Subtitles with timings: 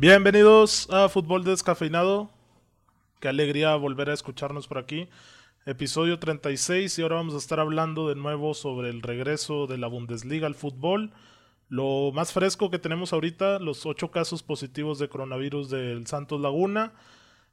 [0.00, 2.30] Bienvenidos a Fútbol Descafeinado.
[3.20, 5.10] Qué alegría volver a escucharnos por aquí.
[5.66, 9.88] Episodio 36 y ahora vamos a estar hablando de nuevo sobre el regreso de la
[9.88, 11.12] Bundesliga al fútbol.
[11.68, 16.94] Lo más fresco que tenemos ahorita, los ocho casos positivos de coronavirus del Santos Laguna.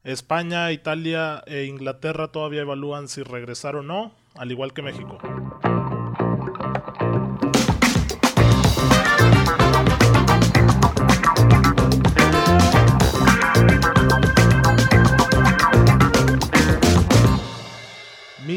[0.06, 5.18] España, Italia e Inglaterra todavía evalúan si regresar o no, al igual que México.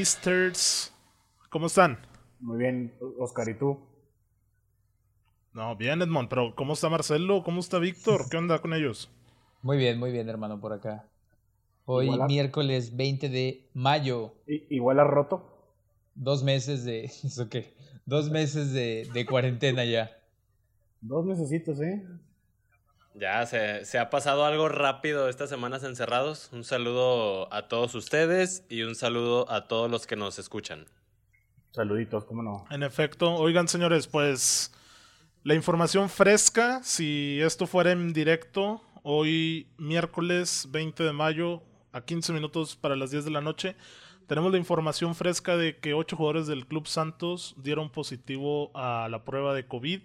[0.00, 0.94] Misters,
[1.50, 1.98] ¿cómo están?
[2.40, 3.78] Muy bien, Oscar, ¿y tú?
[5.52, 7.44] No, bien, Edmond, pero ¿cómo está Marcelo?
[7.44, 8.28] ¿Cómo está Víctor?
[8.30, 9.08] ¿Qué onda con ellos?
[9.62, 11.04] Muy bien, muy bien, hermano, por acá.
[11.84, 14.34] Hoy, miércoles 20 de mayo.
[14.46, 15.42] ¿Igual ha roto?
[16.14, 17.04] Dos meses de.
[17.24, 17.74] ¿Eso qué?
[18.06, 20.10] Dos meses de, de cuarentena ya.
[21.02, 22.06] Dos mesecitos, ¿eh?
[23.14, 26.48] Ya, se, se, ha pasado algo rápido estas semanas encerrados.
[26.52, 30.86] Un saludo a todos ustedes y un saludo a todos los que nos escuchan.
[31.72, 32.66] Saluditos, ¿cómo no?
[32.70, 34.72] En efecto, oigan señores, pues
[35.42, 42.32] la información fresca, si esto fuera en directo, hoy miércoles 20 de mayo a 15
[42.32, 43.76] minutos para las 10 de la noche,
[44.26, 49.24] tenemos la información fresca de que ocho jugadores del Club Santos dieron positivo a la
[49.24, 50.00] prueba de COVID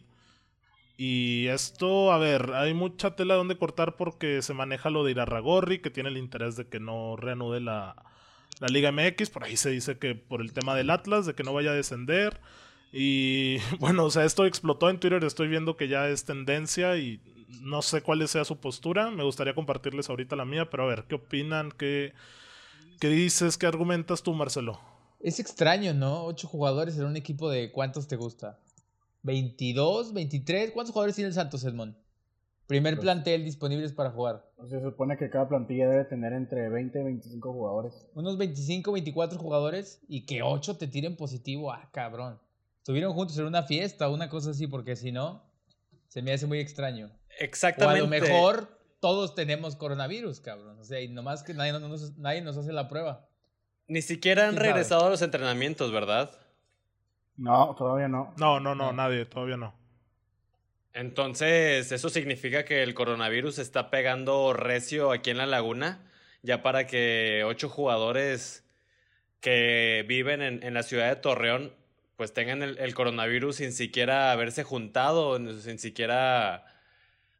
[0.97, 5.79] y esto, a ver, hay mucha tela donde cortar porque se maneja lo de Irarragorri,
[5.79, 7.95] que tiene el interés de que no reanude la,
[8.59, 9.29] la Liga MX.
[9.29, 11.75] Por ahí se dice que por el tema del Atlas, de que no vaya a
[11.75, 12.39] descender.
[12.93, 17.19] Y bueno, o sea, esto explotó en Twitter, estoy viendo que ya es tendencia y
[17.61, 19.11] no sé cuál sea su postura.
[19.11, 21.71] Me gustaría compartirles ahorita la mía, pero a ver, ¿qué opinan?
[21.71, 22.13] ¿Qué,
[23.01, 23.57] qué dices?
[23.57, 24.79] ¿Qué argumentas tú, Marcelo?
[25.19, 26.23] Es extraño, ¿no?
[26.23, 28.59] Ocho jugadores en un equipo de cuántos te gusta.
[29.25, 30.71] 22, 23.
[30.71, 31.95] ¿Cuántos jugadores tiene el Santos, Edmond?
[32.67, 34.45] Primer pues plantel disponibles para jugar.
[34.69, 38.07] Se supone que cada plantilla debe tener entre 20 y 25 jugadores.
[38.13, 41.71] Unos 25, 24 jugadores y que 8 te tiren positivo.
[41.71, 42.39] Ah, cabrón.
[42.77, 45.43] Estuvieron juntos en una fiesta o una cosa así, porque si no,
[46.07, 47.09] se me hace muy extraño.
[47.39, 48.01] Exactamente.
[48.01, 50.79] O a lo mejor todos tenemos coronavirus, cabrón.
[50.79, 51.73] O sea, y nomás que nadie,
[52.17, 53.27] nadie nos hace la prueba.
[53.87, 56.31] Ni siquiera han regresado a los entrenamientos, ¿verdad?
[57.37, 58.33] No, todavía no.
[58.37, 59.73] No, no, no, nadie, todavía no.
[60.93, 65.99] Entonces, ¿eso significa que el coronavirus está pegando recio aquí en la laguna?
[66.41, 68.63] Ya para que ocho jugadores
[69.41, 71.73] que viven en, la ciudad de Torreón
[72.15, 76.65] pues tengan el, coronavirus sin siquiera haberse juntado, sin siquiera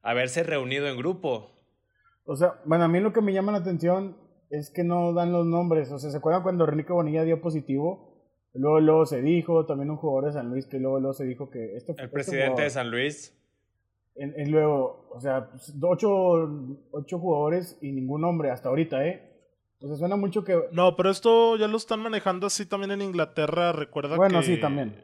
[0.03, 1.49] haberse reunido en grupo.
[2.25, 4.17] O sea, bueno, a mí lo que me llama la atención
[4.49, 5.91] es que no dan los nombres.
[5.91, 8.04] O sea, ¿se acuerdan cuando Enrique Bonilla dio positivo?
[8.55, 11.49] Luego, luego se dijo, también un jugador de San Luis, que luego, luego se dijo
[11.49, 11.75] que...
[11.75, 13.37] Este, el presidente de San Luis.
[14.15, 16.49] En, luego, o sea, pues, ocho,
[16.91, 19.29] ocho jugadores y ningún nombre hasta ahorita, ¿eh?
[19.81, 20.57] O sea, suena mucho que...
[20.71, 24.95] No, pero esto ya lo están manejando así también en Inglaterra, recuerda bueno, sí, también.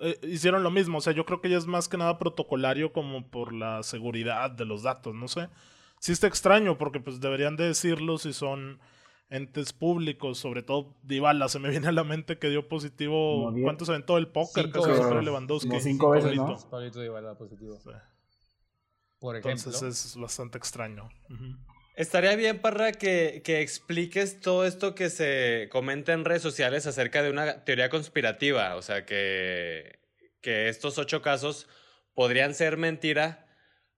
[0.00, 2.92] Eh, hicieron lo mismo, o sea, yo creo que ya es más que nada protocolario
[2.92, 5.48] como por la seguridad de los datos, no sé.
[5.98, 8.80] Sí está extraño porque pues deberían de decirlo si son
[9.30, 13.88] entes públicos, sobre todo Dybala, se me viene a la mente que dio positivo, ¿cuántos
[13.88, 14.66] aventó el póker?
[14.66, 15.24] Cinco veces.
[15.24, 15.68] Lewandowski.
[15.68, 16.80] Como cinco veces, ¿no?
[16.80, 17.78] Dybala positivo.
[19.18, 19.50] Por ejemplo.
[19.52, 21.08] Entonces es bastante extraño.
[21.96, 27.22] Estaría bien, Parra, que, que, expliques todo esto que se comenta en redes sociales acerca
[27.22, 28.74] de una teoría conspirativa.
[28.74, 30.00] O sea, que,
[30.40, 31.68] que estos ocho casos
[32.14, 33.43] podrían ser mentira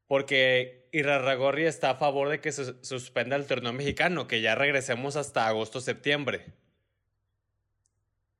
[0.06, 5.16] porque Irarragorri está a favor de que se suspenda el torneo mexicano, que ya regresemos
[5.16, 6.54] hasta agosto-septiembre.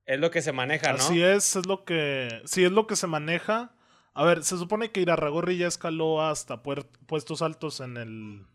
[0.05, 0.99] Es lo que se maneja, ¿no?
[0.99, 2.41] Así es, es lo que.
[2.45, 3.73] Sí, es lo que se maneja.
[4.13, 8.47] A ver, se supone que Irarragorri ya escaló hasta puestos altos en el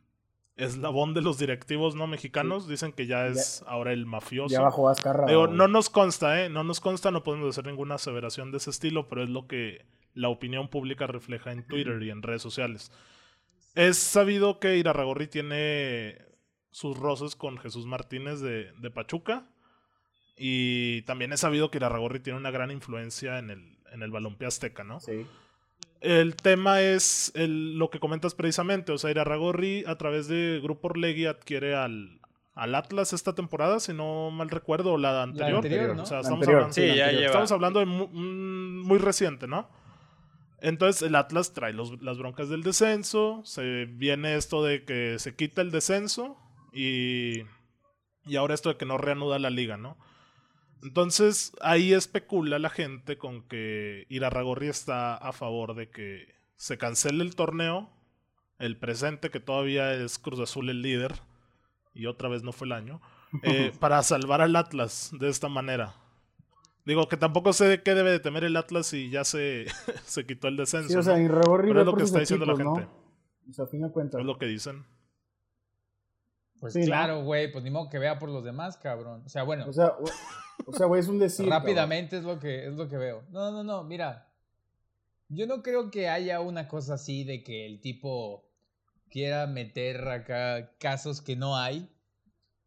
[0.57, 2.69] eslabón de los directivos no mexicanos.
[2.69, 4.53] Dicen que ya es ahora el mafioso.
[4.53, 5.27] Ya bajó Azcarra.
[5.27, 6.49] no nos consta, ¿eh?
[6.49, 9.85] No nos consta, no podemos hacer ninguna aseveración de ese estilo, pero es lo que
[10.15, 12.93] la opinión pública refleja en Twitter y en redes sociales.
[13.75, 16.19] Es sabido que Irarragorri tiene
[16.71, 19.47] sus roces con Jesús Martínez de, Pachuca.
[20.37, 24.49] Y también es sabido que Irarragorri tiene una gran influencia en el, en el balompié
[24.49, 25.01] azteca, ¿no?
[25.01, 25.27] Sí.
[26.01, 28.93] El tema es lo que comentas precisamente.
[28.93, 32.21] O sea, Irarragorri a través de Grupo Orlegui adquiere al,
[32.55, 35.57] al Atlas esta temporada, si no mal recuerdo, la anterior.
[35.57, 39.69] anterior O sea, estamos, Hablando, sí, ya estamos hablando de muy reciente, ¿no?
[40.63, 45.61] Entonces el Atlas trae las broncas del descenso, se viene esto de que se quita
[45.61, 46.39] el descenso
[46.73, 47.43] y,
[48.25, 49.99] y ahora esto de que no reanuda la liga, ¿no?
[50.83, 57.25] Entonces ahí especula la gente con que Irarragorri está a favor de que se cancele
[57.25, 57.91] el torneo
[58.63, 61.15] el presente, que todavía es Cruz Azul el líder,
[61.95, 63.03] y otra vez no fue el año,
[63.43, 65.97] eh, para salvar al Atlas de esta manera.
[66.85, 69.67] Digo que tampoco sé de qué debe de temer el Atlas y ya se,
[70.05, 70.89] se quitó el descenso.
[70.89, 71.23] Sí, o sea, ¿no?
[71.25, 72.81] y Pero es lo que está diciendo la gente.
[72.83, 73.03] ¿no?
[73.49, 74.21] O sea, a fin de cuentas.
[74.21, 74.85] Es lo que dicen.
[76.61, 79.23] Pues claro, güey, pues ni modo que vea por los demás, cabrón.
[79.27, 80.05] O sea, bueno, O sea, o-
[80.67, 81.49] o sea, güey, es un decir.
[81.49, 83.25] rápidamente es lo que es lo que veo.
[83.31, 84.29] No, no, no, mira.
[85.29, 88.45] Yo no creo que haya una cosa así de que el tipo
[89.11, 91.89] quiera meter acá casos que no hay.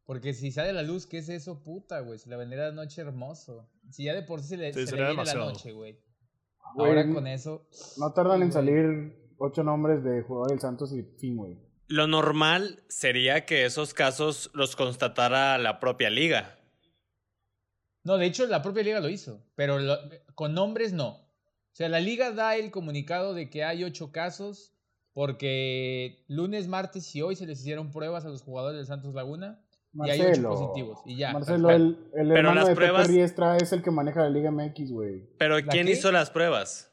[0.05, 2.19] Porque si sale a la luz, ¿qué es eso, puta, güey?
[2.19, 3.67] Se la venderá de noche hermoso.
[3.91, 5.51] Si ya de por sí se le, Sí, se le sería viene la demasiado.
[5.51, 5.99] noche, güey.
[6.77, 7.67] Ahora con eso.
[7.97, 11.57] No tardan en salir ocho nombres de jugadores del Santos y fin, güey.
[11.87, 16.57] Lo normal sería que esos casos los constatara la propia liga.
[18.03, 19.43] No, de hecho, la propia liga lo hizo.
[19.55, 19.97] Pero lo-
[20.35, 21.09] con nombres no.
[21.09, 24.71] O sea, la liga da el comunicado de que hay ocho casos.
[25.13, 29.64] Porque lunes, martes y hoy se les hicieron pruebas a los jugadores del Santos Laguna.
[30.03, 30.49] Y hay ocho Marcelo.
[30.49, 31.31] positivos, y ya.
[31.33, 31.83] Marcelo, el,
[32.13, 34.91] el pero hermano las de pruebas- Pepe Riestra es el que maneja la Liga MX,
[34.91, 35.23] güey.
[35.37, 35.93] Pero ¿La ¿quién qué?
[35.93, 36.91] hizo las pruebas?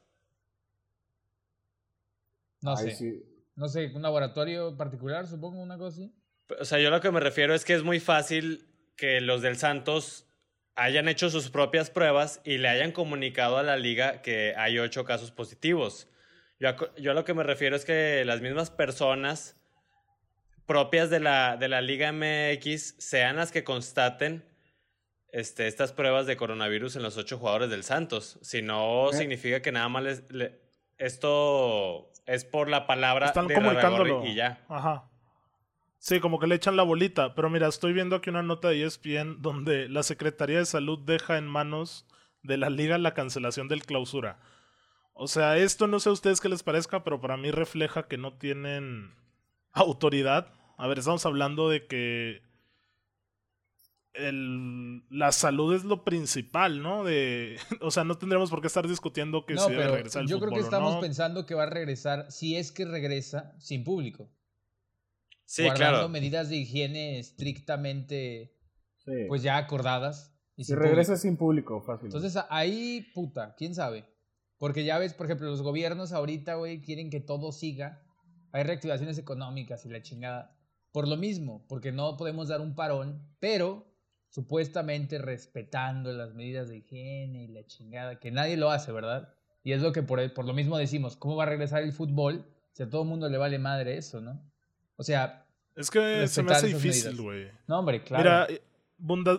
[2.61, 2.91] No sé.
[2.93, 3.23] sí.
[3.55, 6.15] No sé, un laboratorio particular, supongo, una cosa así.
[6.59, 8.67] O sea, yo lo que me refiero es que es muy fácil
[8.97, 10.27] que los del Santos
[10.75, 15.05] hayan hecho sus propias pruebas y le hayan comunicado a la liga que hay ocho
[15.05, 16.09] casos positivos.
[16.61, 19.61] Yo, yo a lo que me refiero es que las mismas personas
[20.73, 24.43] propias de la, de la Liga MX sean las que constaten
[25.29, 28.39] este, estas pruebas de coronavirus en los ocho jugadores del Santos.
[28.41, 29.13] Si no, Eh.
[29.15, 30.61] significa que nada más les- le-
[30.97, 34.25] esto es por la palabra Están de comunicándolo.
[34.27, 34.65] Y ya.
[34.69, 35.11] Ajá.
[35.99, 37.35] Sí, como que le echan la bolita.
[37.35, 41.37] Pero mira, estoy viendo aquí una nota de ESPN donde la Secretaría de Salud deja
[41.39, 42.07] en manos
[42.43, 44.39] de la liga la cancelación del clausura.
[45.13, 48.17] O sea, esto no sé a ustedes qué les parezca, pero para mí refleja que
[48.17, 49.15] no tienen
[49.73, 50.49] autoridad.
[50.83, 52.43] A ver, estamos hablando de que
[54.15, 57.05] el- la salud es lo principal, ¿no?
[57.05, 60.23] De, o sea, no tendríamos por qué estar discutiendo que no, si debe pero regresar
[60.23, 61.01] el yo creo que estamos no.
[61.01, 64.29] pensando que va a regresar, si es que regresa, sin público.
[65.45, 66.09] Sí, guardando claro.
[66.09, 68.57] medidas de higiene estrictamente,
[69.05, 69.13] Sí.
[69.29, 70.35] pues ya acordadas.
[70.57, 71.23] Y si regresa público.
[71.23, 72.07] sin público, fácil.
[72.07, 74.05] Entonces ahí, puta, quién sabe.
[74.59, 78.03] Porque ya ves, por ejemplo, los gobiernos ahorita, güey, quieren que todo siga.
[78.51, 80.59] Hay reactivaciones económicas y la chingada.
[80.93, 83.87] Por lo mismo, porque no podemos dar un parón, pero
[84.29, 89.35] supuestamente respetando las medidas de higiene y la chingada, que nadie lo hace, ¿verdad?
[89.63, 92.45] Y es lo que por, por lo mismo decimos, ¿cómo va a regresar el fútbol
[92.73, 94.41] si a todo el mundo le vale madre eso, no?
[94.97, 95.47] O sea,
[95.77, 97.49] Es que se me hace difícil, güey.
[97.67, 98.23] no, hombre, claro.
[98.23, 98.63] Mira, eh,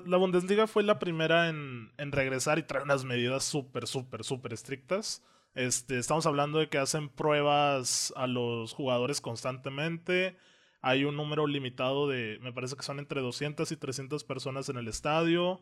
[0.06, 4.54] la Bundesliga fue la primera en, en regresar y traer unas medidas súper, súper, súper
[4.54, 5.24] estrictas.
[5.56, 10.36] Este, estamos hablando de que hacen pruebas a los jugadores constantemente.
[10.84, 14.78] Hay un número limitado de, me parece que son entre 200 y 300 personas en
[14.78, 15.62] el estadio.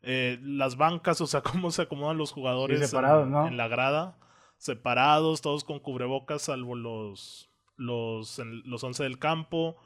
[0.00, 3.46] Eh, las bancas, o sea, cómo se acomodan los jugadores Sí, separados, en, ¿no?
[3.46, 4.18] en la grada.
[4.56, 9.76] Separados, todos con cubrebocas, salvo los, los, en- los 11 del campo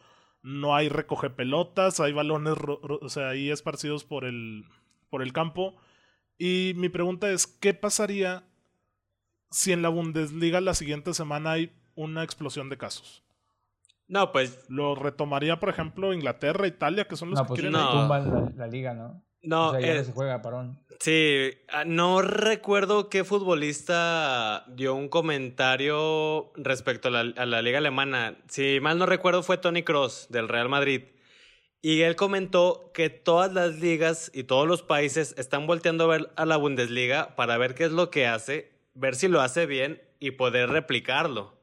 [0.42, 4.64] no hay recoge pelotas, hay balones, ro- ro- o sea, ahí esparcidos por el,
[5.10, 5.74] por el campo.
[6.38, 8.44] Y mi pregunta es, ¿qué pasaría
[9.50, 13.24] si en la Bundesliga la siguiente semana hay una explosión de casos?
[14.08, 17.72] No, pues ¿Lo retomaría, por ejemplo, Inglaterra, Italia, que son los no, que pues quieren...
[17.72, 17.90] no.
[17.90, 19.22] tumban la, la liga, ¿no?
[19.42, 20.80] no, o sea, ya eh, no se juega parón.
[21.00, 27.78] Sí, ah, no recuerdo qué futbolista dio un comentario respecto a la, a la liga
[27.78, 28.36] alemana.
[28.48, 31.02] Si mal no recuerdo fue Tony Cross del Real Madrid.
[31.82, 36.32] Y él comentó que todas las ligas y todos los países están volteando a ver
[36.36, 40.02] a la Bundesliga para ver qué es lo que hace, ver si lo hace bien
[40.18, 41.55] y poder replicarlo.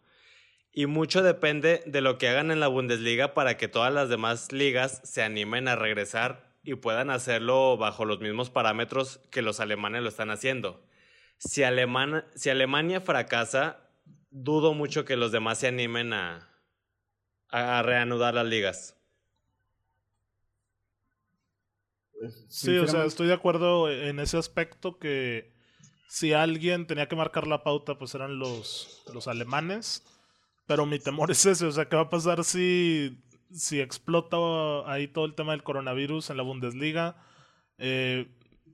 [0.75, 4.51] Y mucho depende de lo que hagan en la Bundesliga para que todas las demás
[4.51, 10.01] ligas se animen a regresar y puedan hacerlo bajo los mismos parámetros que los alemanes
[10.01, 10.83] lo están haciendo.
[11.37, 13.87] Si, Alemana- si Alemania fracasa,
[14.31, 16.49] dudo mucho que los demás se animen a,
[17.49, 18.97] a- a reanudar las ligas.
[22.19, 25.53] Pues, Sí, o sea, estoy de acuerdo en ese aspecto que
[26.07, 30.03] si alguien tenía que marcar la pauta, pues eran los, los alemanes.
[30.65, 34.37] Pero mi temor es ese, o sea, ¿qué va a pasar si, si explota
[34.91, 37.15] ahí todo el tema del coronavirus en la Bundesliga?
[37.77, 38.27] Eh,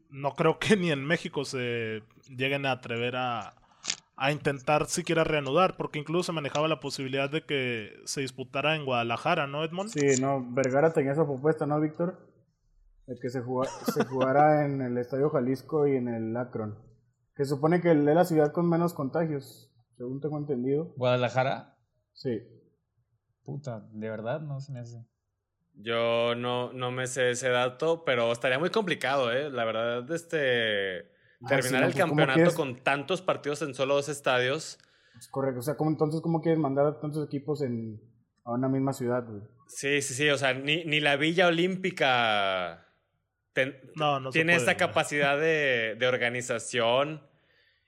[0.10, 3.56] no creo que ni en México se lleguen a atrever a,
[4.16, 8.86] a intentar siquiera reanudar, porque incluso se manejaba la posibilidad de que se disputara en
[8.86, 9.90] Guadalajara, ¿no, Edmond?
[9.90, 12.28] Sí, no, Vergara tenía esa propuesta, ¿no, Víctor?
[13.08, 16.78] De que se, juga- se jugara en el Estadio Jalisco y en el Akron.
[17.36, 20.94] Que supone que es la ciudad con menos contagios, según tengo entendido.
[20.98, 21.78] ¿Guadalajara?
[22.14, 22.42] Sí.
[23.44, 25.04] Puta, de verdad no se me hace.
[25.74, 29.50] Yo no, no me sé ese dato, pero estaría muy complicado, ¿eh?
[29.50, 31.12] La verdad, este.
[31.42, 34.78] Ah, Terminar sí, el pues, ¿cómo campeonato con tantos partidos en solo dos estadios.
[35.18, 35.60] Es correcto.
[35.60, 38.02] O sea, ¿cómo, entonces, ¿cómo quieres mandar a tantos equipos en,
[38.44, 39.42] a una misma ciudad, güey?
[39.68, 40.30] Sí, sí, sí.
[40.30, 42.88] O sea, ni, ni la Villa Olímpica
[43.54, 44.88] ten- No, no tiene puede, esta güey.
[44.88, 47.26] capacidad de, de organización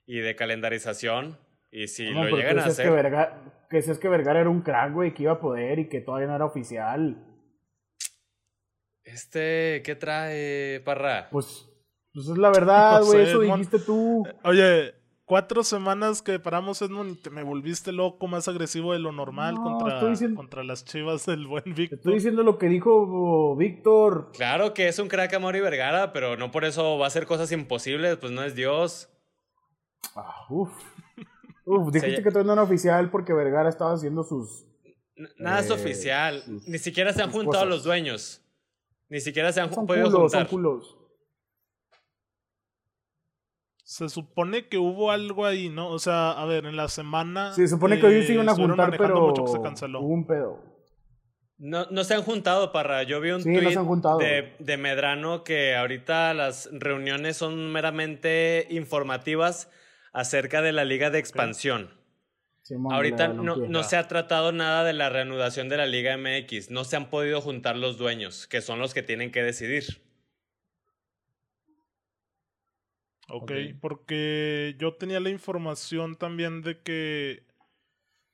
[0.06, 1.38] y de calendarización.
[1.72, 2.86] Y si No, lo llegan a hacer.
[2.86, 2.92] Que
[3.72, 6.28] que decías que Vergara era un crack, güey, que iba a poder y que todavía
[6.28, 7.26] no era oficial.
[9.04, 11.30] Este, ¿qué trae, Parra?
[11.32, 11.68] Pues,
[12.14, 14.24] pues es la verdad, güey, eso dijiste tú.
[14.44, 14.94] Oye,
[15.26, 19.56] cuatro semanas que paramos, Edmond, y te me volviste loco, más agresivo de lo normal
[19.56, 21.98] No, contra, diciendo- contra las chivas del buen Te Víctor.
[22.00, 24.32] estoy diciendo lo que dijo Víctor.
[24.34, 27.26] Claro que es un crack a Mauri Vergara, pero no por eso va a hacer
[27.26, 29.10] cosas imposibles, pues no es Dios.
[30.16, 30.72] Ah, uf.
[31.74, 34.66] Uf, dijiste que todavía no era oficial porque Vergara estaba haciendo sus...
[35.16, 36.42] N- Nada es Eh, oficial.
[36.44, 37.68] sus- Ni siquiera se han juntado cosas.
[37.70, 38.42] los dueños.
[39.10, 40.98] Ni siquiera se han Son podido culos, son culos.
[43.84, 45.90] Se supone que hubo algo ahí, ¿no?
[45.90, 47.54] O sea, a ver, en la semana.
[47.54, 49.62] Sí, se supone que hoy eh, se iban a estuvieron juntar, pero mucho que se
[49.62, 50.00] canceló.
[50.02, 50.60] hubo un pedo.
[51.58, 53.04] No, no se han juntado, Parra.
[53.04, 53.76] Yo vi un Sí, tweet
[54.20, 59.70] de, de Medrano que ahorita las reuniones son meramente informativas
[60.12, 62.02] acerca de la liga de expansión.
[62.92, 66.70] Ahorita no, se ha tratado nada de la reanudación de la Liga MX.
[66.70, 70.02] No se han podido juntar los dueños, que son los que tienen que decidir.
[73.28, 73.52] Ok, Ok.
[73.82, 77.46] porque yo tenía la información también de que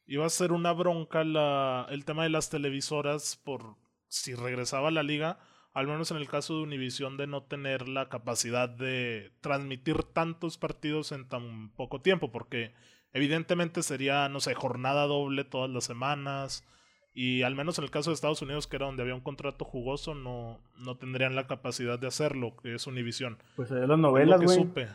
[0.05, 3.75] iba a ser una bronca la, el tema de las televisoras por
[4.07, 5.39] si regresaba a la liga,
[5.77, 10.57] al menos en el caso de Univision, de no tener la capacidad de transmitir tantos
[10.57, 12.73] partidos en tan poco tiempo, porque
[13.13, 16.65] evidentemente sería, no sé, jornada doble todas las semanas.
[17.13, 19.65] Y al menos en el caso de Estados Unidos, que era donde había un contrato
[19.65, 23.37] jugoso, no, no tendrían la capacidad de hacerlo, que es Univision.
[23.55, 24.57] Pues de las novelas, güey.
[24.57, 24.87] supe.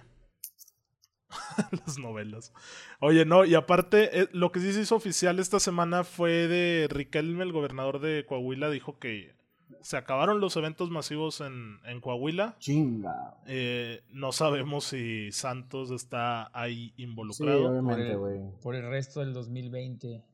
[1.86, 2.52] Las novelas.
[2.98, 6.88] Oye, no, y aparte, eh, lo que sí se hizo oficial esta semana fue de
[6.90, 9.40] Riquelme, el gobernador de Coahuila, dijo que
[9.80, 12.56] se acabaron los eventos masivos en, en Coahuila.
[12.58, 13.36] Chinga.
[13.46, 17.70] Eh, no sabemos si Santos está ahí Sí, involucrado.
[17.70, 18.40] obviamente, el- güey.
[18.62, 20.24] Por el resto del 2020.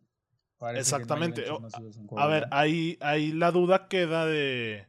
[0.59, 1.45] parece que no hay Exactamente.
[2.16, 4.87] A ver, ahí, ahí la duda queda de...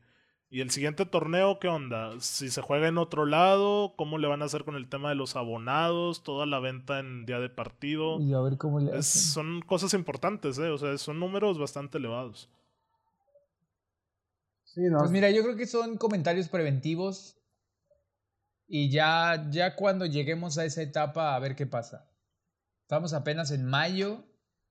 [0.51, 2.19] ¿Y el siguiente torneo qué onda?
[2.21, 5.15] Si se juega en otro lado, ¿cómo le van a hacer con el tema de
[5.15, 6.23] los abonados?
[6.23, 8.19] Toda la venta en día de partido.
[8.19, 9.21] Y a ver cómo le Es- hacen.
[9.31, 10.69] son cosas importantes, ¿eh?
[10.71, 12.49] O sea, son números bastante elevados.
[14.73, 14.99] Sí, no.
[14.99, 17.37] Pues mira, yo creo que son comentarios preventivos.
[18.67, 22.07] Y ya, ya cuando lleguemos a esa etapa, a ver qué pasa.
[22.83, 24.25] Estamos apenas en mayo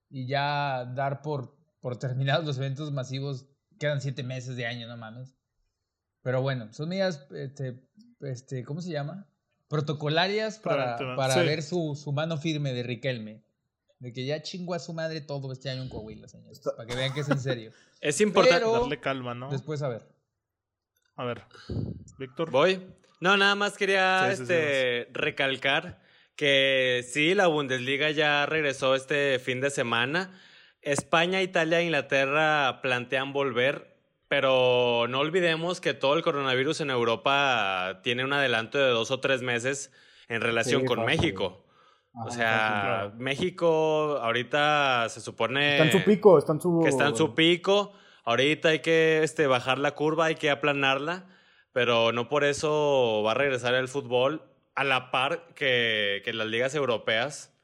[0.09, 3.49] y ya dar por, por terminados los eventos masivos.
[3.78, 5.37] Quedan siete meses de año, no mames.
[6.23, 7.83] Pero bueno, son medidas, este,
[8.21, 9.28] este, ¿cómo se llama?
[9.69, 11.40] Protocolarias para, para sí.
[11.40, 13.45] ver su, su mano firme de Riquelme.
[14.00, 16.61] De que ya chingó a su madre todo este año en Coahuila, señores.
[16.76, 17.73] Para que vean que es en serio.
[18.00, 18.61] Es importante.
[18.61, 19.50] Pero- Darle calma, ¿no?
[19.50, 20.07] Después a ver.
[21.17, 21.43] A ver,
[22.17, 22.52] Víctor.
[22.52, 22.81] ¿Voy?
[23.21, 26.00] No, nada más quería Sí, sí, sí, este, recalcar
[26.37, 30.40] que sí, la Bundesliga ya regresó este fin de semana.
[30.81, 33.97] España, Italia e Inglaterra plantean volver,
[34.28, 39.19] pero no olvidemos que todo el coronavirus en Europa tiene un adelanto de dos o
[39.19, 39.90] tres meses
[40.28, 41.19] en relación Sí, con fácil.
[41.21, 41.64] México.
[42.19, 43.13] Ajá, O sea.
[43.17, 46.81] México ahorita se supone Está en su pico, está en su...
[46.83, 47.93] que está en su pico.
[48.25, 51.27] Ahorita hay que este, bajar la curva, hay que aplanarla,
[51.73, 54.43] pero no por eso va a regresar el fútbol
[54.75, 57.55] a la par que, que las ligas europeas,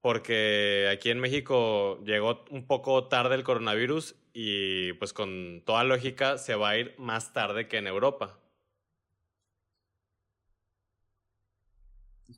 [0.00, 6.36] porque aquí en México llegó un poco tarde el coronavirus y pues con toda lógica
[6.36, 8.38] se va a ir más tarde que en Europa.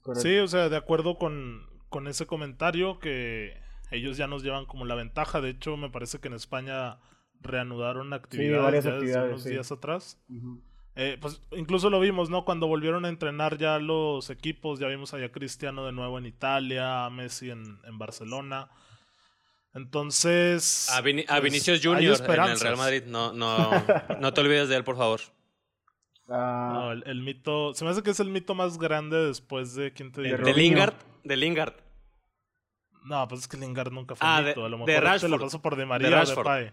[0.06, 0.28] Correcto.
[0.28, 3.60] Sí, o sea, de acuerdo con, con ese comentario que
[3.90, 5.40] ellos ya nos llevan como la ventaja.
[5.40, 6.98] De hecho, me parece que en España
[7.40, 9.50] reanudaron actividades, varias ya desde actividades, unos sí.
[9.50, 10.18] días atrás.
[10.94, 12.44] Eh, pues incluso lo vimos, ¿no?
[12.44, 16.26] Cuando volvieron a entrenar ya los equipos, ya vimos allá a Cristiano de nuevo en
[16.26, 18.70] Italia, a Messi en, en Barcelona.
[19.74, 20.88] Entonces.
[20.90, 22.60] A, a pues, Vinicius hay Junior en el.
[22.60, 23.70] Real Madrid, no, no,
[24.20, 25.20] no te olvides de él, por favor.
[26.28, 27.72] Ah, No, el, el mito.
[27.74, 29.92] Se me hace que es el mito más grande después de.
[29.92, 30.44] ¿Quién te De, diría?
[30.44, 30.54] de.
[30.54, 31.74] Lingard, de Lingard.
[33.04, 34.60] No, pues es que Lingard nunca fue Ah, mito.
[34.60, 35.40] de- a lo de mejor lo Rashford.
[35.40, 36.44] pasó por De De María de Rashford.
[36.44, 36.72] Pai.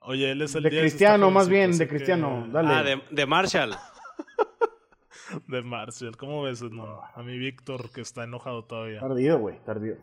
[0.00, 2.48] Oye, él es el de 10, está Cristiano, más jovencito, bien, de que- Cristiano.
[2.52, 2.68] Dale.
[2.74, 3.74] Ah, de, de Marshall.
[5.46, 6.16] De Marcial.
[6.16, 6.90] ¿Cómo ves, Edmond?
[7.14, 9.00] A mi Víctor, que está enojado todavía.
[9.00, 9.96] Tardido, güey, tardido.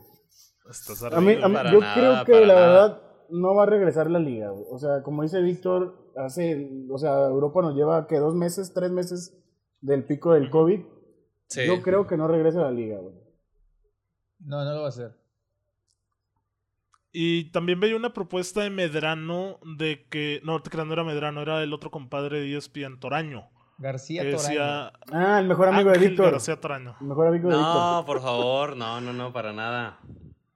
[0.69, 1.45] Estás A mí, ardido.
[1.45, 2.67] a mí- yo nada, creo que la nada.
[2.67, 4.65] verdad, no va a regresar la liga, güey.
[4.71, 8.91] O sea, como dice Víctor, hace, o sea, Europa nos lleva que dos meses, tres
[8.91, 9.37] meses
[9.81, 10.81] del pico del COVID.
[11.47, 11.65] Sí.
[11.67, 13.15] Yo creo que no regresa a la liga, güey.
[14.39, 15.15] No, no lo va a hacer.
[17.11, 20.41] Y también veía una propuesta de Medrano de que.
[20.43, 23.47] No, te creas, no era Medrano, era el otro compadre de ESPN, Toraño.
[23.77, 24.37] García Toraño.
[24.37, 24.93] decía.
[25.11, 26.31] Ah, el mejor amigo de Víctor.
[26.31, 26.95] García Toraño.
[26.99, 27.73] El mejor amigo de Víctor.
[27.73, 29.99] No, por favor, no, no, no, para nada.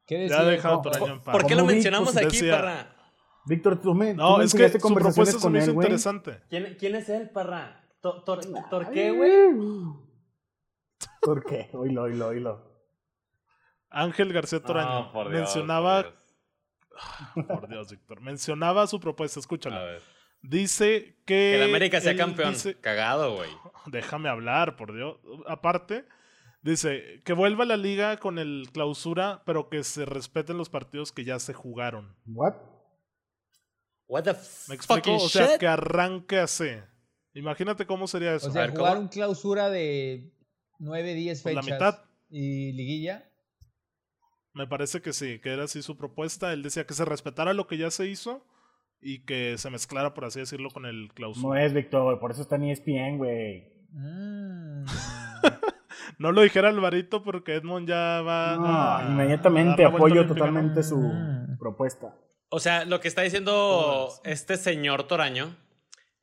[0.06, 0.38] ¿Qué decía?
[0.38, 1.32] Ya ha dejado No, Toraño en paz.
[1.32, 2.96] ¿Por qué lo mencionamos aquí, decía- Parra?
[3.50, 5.86] Víctor, tú me, tú No, me es que su propuesta se me hizo él, güey.
[5.88, 6.40] interesante.
[6.50, 7.84] ¿Quién, quién es él, Parra?
[8.02, 8.40] ¿Tor, tor,
[8.70, 9.50] tor qué, güey?
[11.22, 11.70] ¿Por qué?
[11.74, 12.70] Oílo, oílo, oílo.
[13.90, 16.04] Ángel García Toraño No, por Dios, mencionaba.
[16.04, 17.48] por Dios.
[17.48, 18.22] Por Dios, Víctor.
[18.22, 19.84] Mencionaba su propuesta, A escúchala.
[19.84, 20.02] ver.
[20.42, 21.34] Dice que.
[21.34, 22.52] Que el América sea campeón.
[22.54, 23.50] dice- Cagado, güey.
[23.88, 25.18] Déjame hablar, por Dios.
[25.48, 26.06] Aparte,
[26.62, 31.24] dice que vuelva la liga con el clausura, pero que se respeten los partidos que
[31.26, 32.16] ya se jugaron.
[32.28, 32.54] ¿What?
[34.10, 34.34] What the
[34.68, 35.16] ¿Me explico?
[35.16, 35.60] O sea, shit?
[35.60, 36.70] que arranque así.
[37.34, 38.50] Imagínate cómo sería eso.
[38.50, 39.02] O sea, ver, jugar ¿cómo?
[39.04, 40.34] un clausura de
[40.80, 41.78] 9, 10 Pues la fechas.
[41.80, 42.00] mitad.
[42.30, 43.30] Y liguilla.
[44.54, 46.52] Me parece que sí, que era así su propuesta.
[46.54, 48.44] Él decía que se respetara lo que ya se hizo
[49.00, 51.64] y que se mezclara, por así decirlo, con el No clausura.
[51.64, 53.72] es, Víctor, por eso está en ESPN, güey.
[53.92, 54.86] Mm.
[56.18, 58.56] No lo dijera Alvarito porque Edmond ya va.
[58.58, 60.28] No, a- inmediatamente a apoyo ¿no?
[60.34, 61.58] totalmente su Mm.
[61.58, 62.14] propuesta.
[62.50, 65.56] O sea, lo que está diciendo este señor Toraño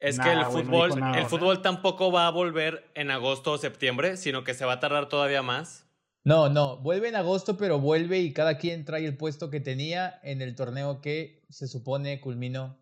[0.00, 1.18] es Nah, que el fútbol, nada.
[1.18, 4.80] el fútbol tampoco va a volver en agosto o septiembre, sino que se va a
[4.80, 5.86] tardar todavía más.
[6.24, 10.18] No, no, vuelve en agosto, pero vuelve y cada quien trae el puesto que tenía
[10.24, 12.76] en el torneo que se supone culminó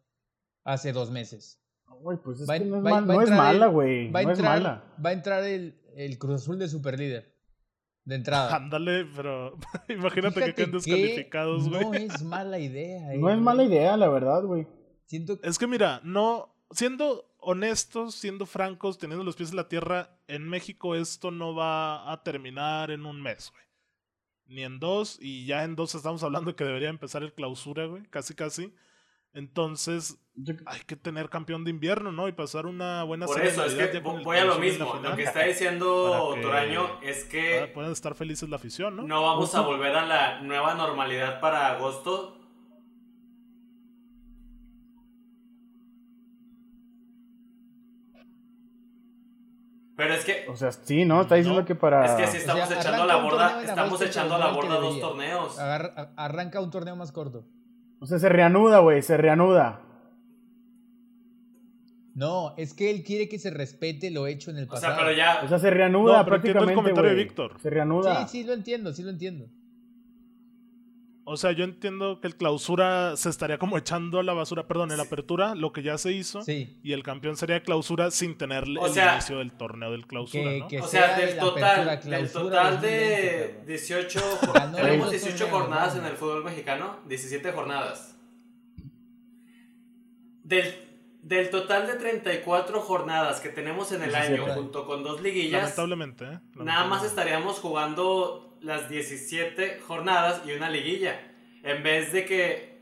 [0.65, 1.61] hace dos meses.
[2.01, 3.39] Güey, pues es Va a- que no es, va- mal- va a no es entrar
[3.53, 4.11] mala, el- güey.
[4.11, 4.85] Va a No es entrar, mala.
[5.05, 7.34] va a entrar el, el Cruz Azul de superlíder.
[8.05, 8.55] De entrada.
[8.55, 9.57] Ándale, pero
[9.89, 11.85] imagínate que queden descalificados, güey.
[11.85, 13.15] No es mala idea.
[13.15, 14.67] eh, No es mala idea, la verdad, güey.
[15.07, 19.69] Siento que Es que mira, no, siendo honestos, siendo francos, teniendo los pies en la
[19.69, 23.65] tierra, en México esto no va a terminar en un mes, güey.
[24.47, 27.87] Ni en dos, y ya en dos estamos hablando de que debería empezar el clausura,
[27.87, 28.75] güey, casi casi.
[29.35, 30.17] Entonces,
[30.67, 32.29] hay que tener campeón de invierno, ¿no?
[32.29, 34.95] Y pasar una buena Por eso, es que voy a lo mismo.
[35.03, 39.03] Lo que está diciendo Toraño es que Pueden estar felices la afición, ¿no?
[39.03, 42.39] no vamos a volver a la nueva normalidad para agosto.
[49.97, 51.23] Pero es que O sea, sí, ¿no?
[51.23, 52.05] Está diciendo No, que para...
[52.05, 54.77] es que si estamos O sea, echando a la borda, estamos echando a la borda
[54.77, 55.59] dos torneos.
[55.59, 57.45] agarra- arranca un torneo más corto.
[58.05, 59.81] O sea, se reanuda, güey, se reanuda.
[62.15, 64.95] No, es que él quiere que se respete lo hecho en el O pasado.
[64.95, 67.17] sea, pero ya O sea, se reanuda No, pero entiendo el prácticamente, comentario de.
[67.17, 67.59] Víctor.
[67.63, 68.27] Se reanuda.
[68.29, 69.47] Sí, sí, lo entiendo, sí lo entiendo.
[71.27, 74.91] O sea, yo entiendo que el clausura se estaría como echando a la basura, perdón,
[74.91, 76.43] en la apertura, lo que ya se hizo.
[76.43, 76.79] Sí.
[76.83, 80.51] Y el campeón sería clausura sin tener O el sea, inicio del torneo del clausura,
[80.51, 80.69] que- ¿no?
[80.69, 83.67] que- O sea, del total, apertura, del total 2020, de cabrón.
[83.67, 84.21] 18,
[84.53, 88.17] Ganó tenemos los 18 torneos, jornadas en el fútbol mexicano, 17 jornadas.
[90.43, 90.75] Del,
[91.23, 94.43] del total de 34 jornadas que tenemos en el 17.
[94.43, 96.39] año, junto con dos liguillas, Lamentablemente, ¿eh?
[96.57, 101.21] nada más estaríamos jugando las 17 jornadas y una liguilla.
[101.63, 102.79] En vez de que,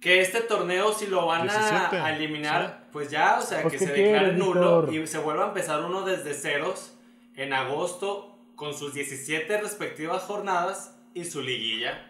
[0.00, 3.72] que este torneo, si lo van a- 17, a, eliminar, pues ya, o sea, Pues,
[3.74, 6.94] que ¿qué se declare nulo y se vuelva a empezar uno desde ceros
[7.34, 12.04] en agosto con sus 17 respectivas jornadas y su liguilla.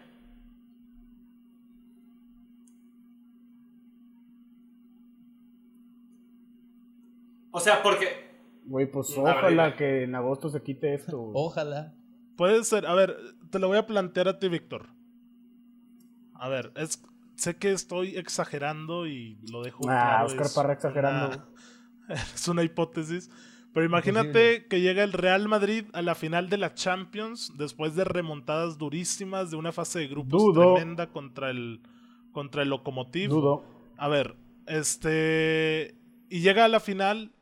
[7.51, 8.29] O sea, porque
[8.65, 11.17] Güey, pues ver, ojalá que en agosto se quite esto.
[11.17, 11.31] güey.
[11.35, 11.93] Ojalá.
[12.39, 13.17] Puede ser, a ver,
[13.51, 14.87] te lo voy a plantear a ti, Víctor.
[16.33, 17.03] A ver, es,
[17.35, 20.25] sé que estoy exagerando y lo dejo Ah, claro.
[20.27, 21.27] Oscar es Parra exagerando.
[22.07, 23.29] una- es una hipótesis.
[23.73, 28.05] Pero imagínate que llega el Real Madrid a la final de la Champions después de
[28.05, 30.75] remontadas durísimas de una fase de grupos Dudo.
[30.75, 31.81] tremenda contra el
[32.31, 33.29] contra el Lokomotiv.
[33.31, 33.65] Dudo.
[33.97, 35.93] A ver, este.
[36.29, 37.33] Y llega a la final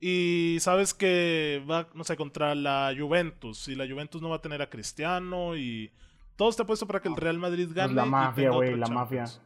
[0.00, 3.68] y sabes que va, no sé, contra la Juventus.
[3.68, 5.92] Y la Juventus no va a tener a Cristiano y.
[6.36, 7.94] Todo está puesto para que el Real Madrid gane.
[7.94, 9.40] Pues la y mafia, güey, la Champions.
[9.40, 9.42] mafia.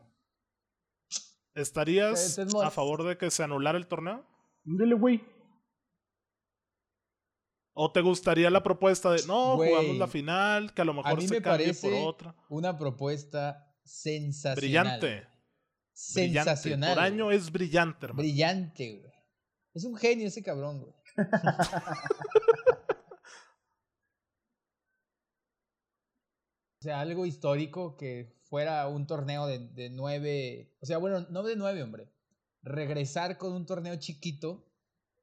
[1.55, 4.25] ¿Estarías a favor de que se anulara el torneo?
[4.65, 5.23] Dile, güey.
[7.73, 10.95] ¿O te gustaría la propuesta de no, Güey, jugamos la final, que a lo A
[10.97, 12.35] mejor mí se me cambie parece por otra?
[12.49, 14.57] una propuesta sensacional.
[14.61, 15.07] Brillante.
[15.07, 15.31] Brillante.
[15.93, 16.95] Sensacional.
[16.95, 18.23] Por año es brillante, hermano.
[18.23, 19.10] Brillante, güey.
[19.75, 20.95] Es un genio ese cabrón, güey.
[26.81, 31.43] o sea, algo histórico que fuera un torneo de, de nueve, o sea, bueno, no
[31.43, 32.11] de nueve, hombre,
[32.63, 34.67] regresar con un torneo chiquito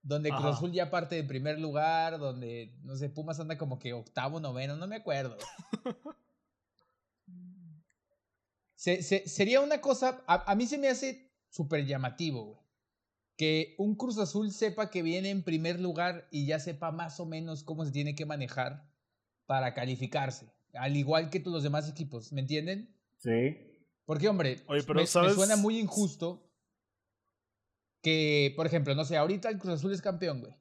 [0.04, 0.50] donde Cruz Ajá.
[0.52, 4.78] Azul ya parte de primer lugar, donde, no sé, Pumas anda como que octavo, noveno,
[4.78, 5.38] no me acuerdo.
[8.76, 12.67] Se- se- sería una cosa, a, a mí se me hace súper llamativo, güey.
[13.38, 17.26] Que un Cruz Azul sepa que viene en primer lugar y ya sepa más o
[17.26, 18.90] menos cómo se tiene que manejar
[19.46, 20.52] para calificarse.
[20.74, 22.94] Al igual que todos los demás equipos, ¿me entienden?
[23.18, 23.58] Sí.
[24.06, 26.50] Porque, hombre, Oye, pero me, suena muy injusto
[28.02, 30.54] que, por ejemplo, no sé, ahorita el Cruz Azul es campeón, güey.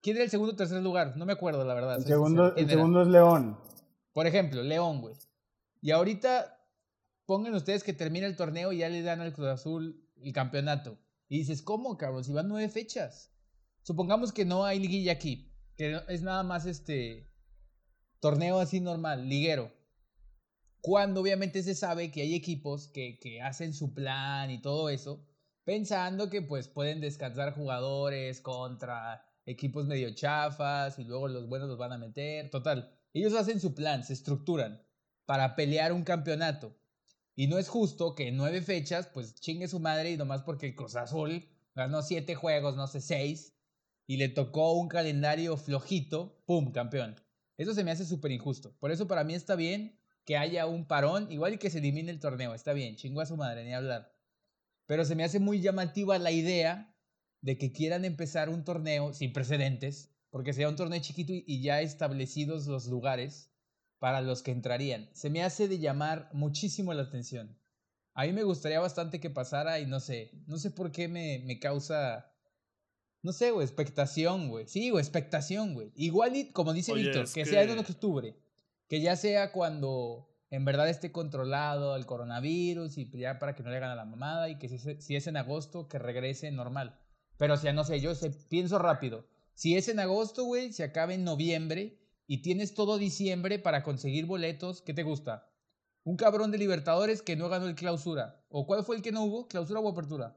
[0.00, 1.16] ¿Quién era el segundo o tercer lugar?
[1.16, 1.98] No me acuerdo, la verdad.
[1.98, 2.54] El segundo, sincero.
[2.54, 3.58] ¿Quién el segundo es León.
[4.12, 5.14] Por ejemplo, León, güey.
[5.80, 6.58] Y ahorita
[7.26, 10.98] pongan ustedes que termina el torneo y ya le dan al Cruz Azul el campeonato.
[11.32, 12.24] Y dices, ¿cómo, cabrón?
[12.24, 13.32] Si van nueve fechas.
[13.84, 15.50] Supongamos que no hay liguilla aquí.
[15.78, 17.32] Que es nada más este
[18.20, 19.72] torneo así normal, liguero.
[20.82, 25.26] Cuando obviamente se sabe que hay equipos que, que hacen su plan y todo eso,
[25.64, 31.78] pensando que pues pueden descansar jugadores contra equipos medio chafas y luego los buenos los
[31.78, 32.50] van a meter.
[32.50, 34.86] Total, ellos hacen su plan, se estructuran
[35.24, 36.76] para pelear un campeonato.
[37.34, 40.66] Y no es justo que en nueve fechas, pues chingue su madre y nomás porque
[40.66, 43.54] el Cruz Azul ganó siete juegos, no sé, seis,
[44.06, 46.72] y le tocó un calendario flojito, ¡pum!
[46.72, 47.16] campeón.
[47.56, 48.76] Eso se me hace súper injusto.
[48.78, 52.10] Por eso para mí está bien que haya un parón, igual y que se elimine
[52.10, 54.14] el torneo, está bien, chingo a su madre, ni hablar.
[54.86, 56.94] Pero se me hace muy llamativa la idea
[57.40, 61.80] de que quieran empezar un torneo sin precedentes, porque sea un torneo chiquito y- ya
[61.80, 63.51] establecidos los lugares
[64.02, 65.08] para los que entrarían.
[65.12, 67.56] Se me hace de llamar muchísimo la atención.
[68.14, 71.38] A mí me gustaría bastante que pasara y no sé, no sé por qué me,
[71.46, 72.34] me causa,
[73.22, 74.66] no sé, güey, expectación, güey.
[74.66, 75.92] Sí, güey, expectación, güey.
[75.94, 78.34] Igual y, como dice Víctor, que, sea en octubre,
[78.88, 83.70] que ya sea cuando en verdad esté controlado el coronavirus y ya para que no
[83.70, 86.50] le hagan a la mamada y que si, es- si es en agosto, que regrese
[86.50, 86.98] normal.
[87.36, 89.28] Pero o sea, no sé, yo sé, pienso rápido.
[89.54, 94.26] Si es en agosto, güey, se acaba en noviembre y tienes todo diciembre para conseguir
[94.26, 95.48] boletos, ¿qué te gusta?
[96.04, 98.44] Un cabrón de Libertadores que no ganó el clausura.
[98.48, 99.46] ¿O cuál fue el que no hubo?
[99.48, 100.36] ¿Clausura o apertura?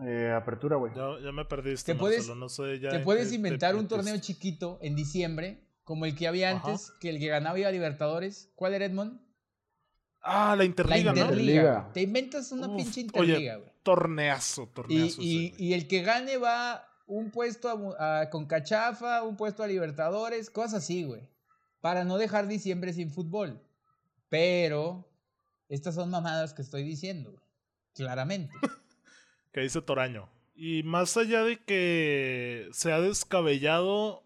[0.00, 0.92] Eh, apertura, güey.
[0.94, 3.74] Ya, ya me perdiste, Te puedes- Marcelo, no sé ya Te puedes qué te inventar
[3.74, 6.68] un torneo chiquito en diciembre, como el que había Ajá.
[6.70, 8.52] antes, que el que ganaba iba a Libertadores.
[8.54, 9.20] ¿Cuál era Edmond?
[10.20, 11.20] Ah, la La Interliga, ¿no?
[11.22, 11.90] Interliga.
[11.92, 13.70] Te inventas una Uf, pinche Interliga, güey.
[13.82, 15.20] Torneazo, torneazo.
[15.22, 19.66] y- y el que gane va un puesto a, a- con Cachafa, un puesto a
[19.66, 21.28] Libertadores, cosas así, güey.
[21.80, 23.60] Para no dejar diciembre sin fútbol.
[24.28, 25.08] Pero
[25.68, 27.42] estas son mamadas que estoy diciendo, güey.
[27.94, 28.54] Claramente.
[29.52, 30.28] que dice Toraño.
[30.54, 34.24] Y más allá de que sea descabellado,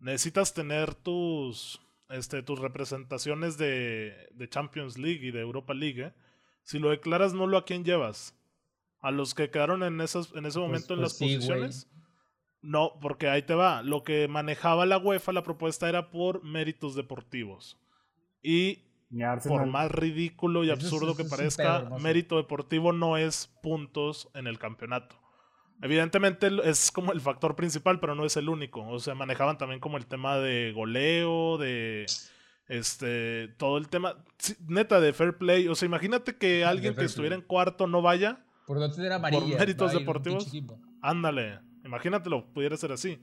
[0.00, 6.02] necesitas tener tus, este, tus representaciones de, de Champions League y de Europa League.
[6.06, 6.12] ¿eh?
[6.64, 8.34] Si lo declaras nulo, ¿a quién llevas?
[9.00, 11.70] ¿A los que quedaron en, esas, en ese momento en pues las sí, güey.
[12.62, 13.82] No, porque ahí te va.
[13.82, 17.78] Lo que manejaba la UEFA, la propuesta era por méritos deportivos.
[18.42, 18.84] Y
[19.20, 19.58] Arsenal.
[19.58, 24.46] por más ridículo y Eso absurdo eso que parezca, mérito deportivo no es puntos en
[24.46, 25.20] el campeonato.
[25.82, 28.86] Evidentemente es como el factor principal, pero no es el único.
[28.86, 32.06] O sea, manejaban también como el tema de goleo, de
[32.68, 34.24] este todo el tema
[34.68, 35.66] neta de fair play.
[35.66, 38.44] O sea, imagínate que alguien que estuviera en cuarto no vaya.
[38.64, 39.58] Por no tener amarilla.
[39.58, 40.50] méritos deportivos.
[41.02, 43.18] Ándale, imagínatelo, pudiera ser así.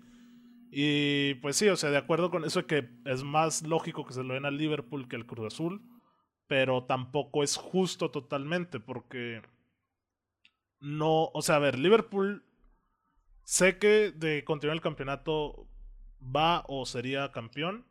[0.71, 4.23] Y pues sí, o sea, de acuerdo con eso que es más lógico que se
[4.23, 5.81] lo den al Liverpool que al Cruz Azul,
[6.47, 9.41] pero tampoco es justo totalmente porque
[10.79, 12.45] no, o sea, a ver, Liverpool
[13.43, 15.67] sé que de continuar el campeonato
[16.23, 17.85] va o sería campeón,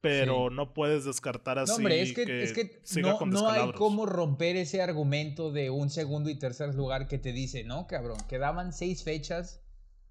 [0.00, 0.54] pero Sí.
[0.56, 3.72] no puedes descartar así No, hombre, es que, es que siga no, con no hay
[3.72, 8.18] cómo romper ese argumento de un segundo y tercer lugar que te dice, no, cabrón,
[8.28, 9.61] quedaban seis fechas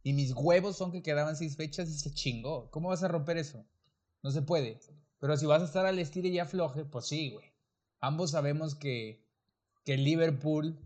[0.03, 2.69] y mis huevos son que quedaban seis fechas y se chingó.
[2.71, 3.65] ¿Cómo vas a romper eso?
[4.23, 4.79] No se puede.
[5.19, 7.45] Pero si vas a estar al estilo y afloje, pues sí, güey.
[7.99, 9.27] Ambos sabemos que,
[9.85, 10.79] que el Liverpool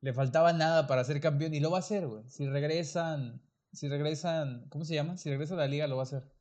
[0.00, 2.26] le faltaba nada para ser campeón y lo va a hacer, güey.
[2.28, 5.18] Si regresan, si regresan, ¿cómo se llama?
[5.18, 6.32] Si regresa a la liga lo va a hacer.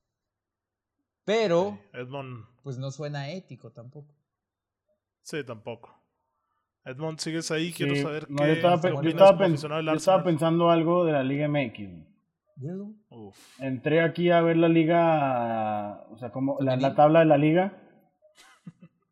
[1.25, 4.15] Pero, Edmond pues no suena ético tampoco.
[5.23, 5.96] Sí, tampoco.
[6.87, 7.71] Edmond, ¿sigues ahí?
[7.71, 9.61] Quiero Sí, saber no, qué, yo estaba, pe- yo estaba pens-
[10.17, 11.89] yo pensando algo de la Liga MX.
[13.59, 17.77] Entré aquí a ver la liga, o sea, como la, tabla de la liga.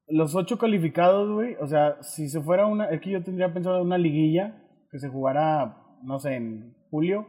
[0.07, 3.81] Los ocho calificados, güey, o sea, si se fuera una, es que yo tendría pensado
[3.81, 7.27] una liguilla que se jugara, no sé, en julio.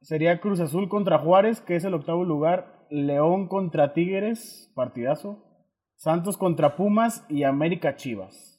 [0.00, 2.86] Sería Cruz Azul contra Juárez, que es el octavo lugar.
[2.90, 5.44] León contra Tigres, partidazo.
[5.96, 8.57] Santos contra Pumas y América Chivas.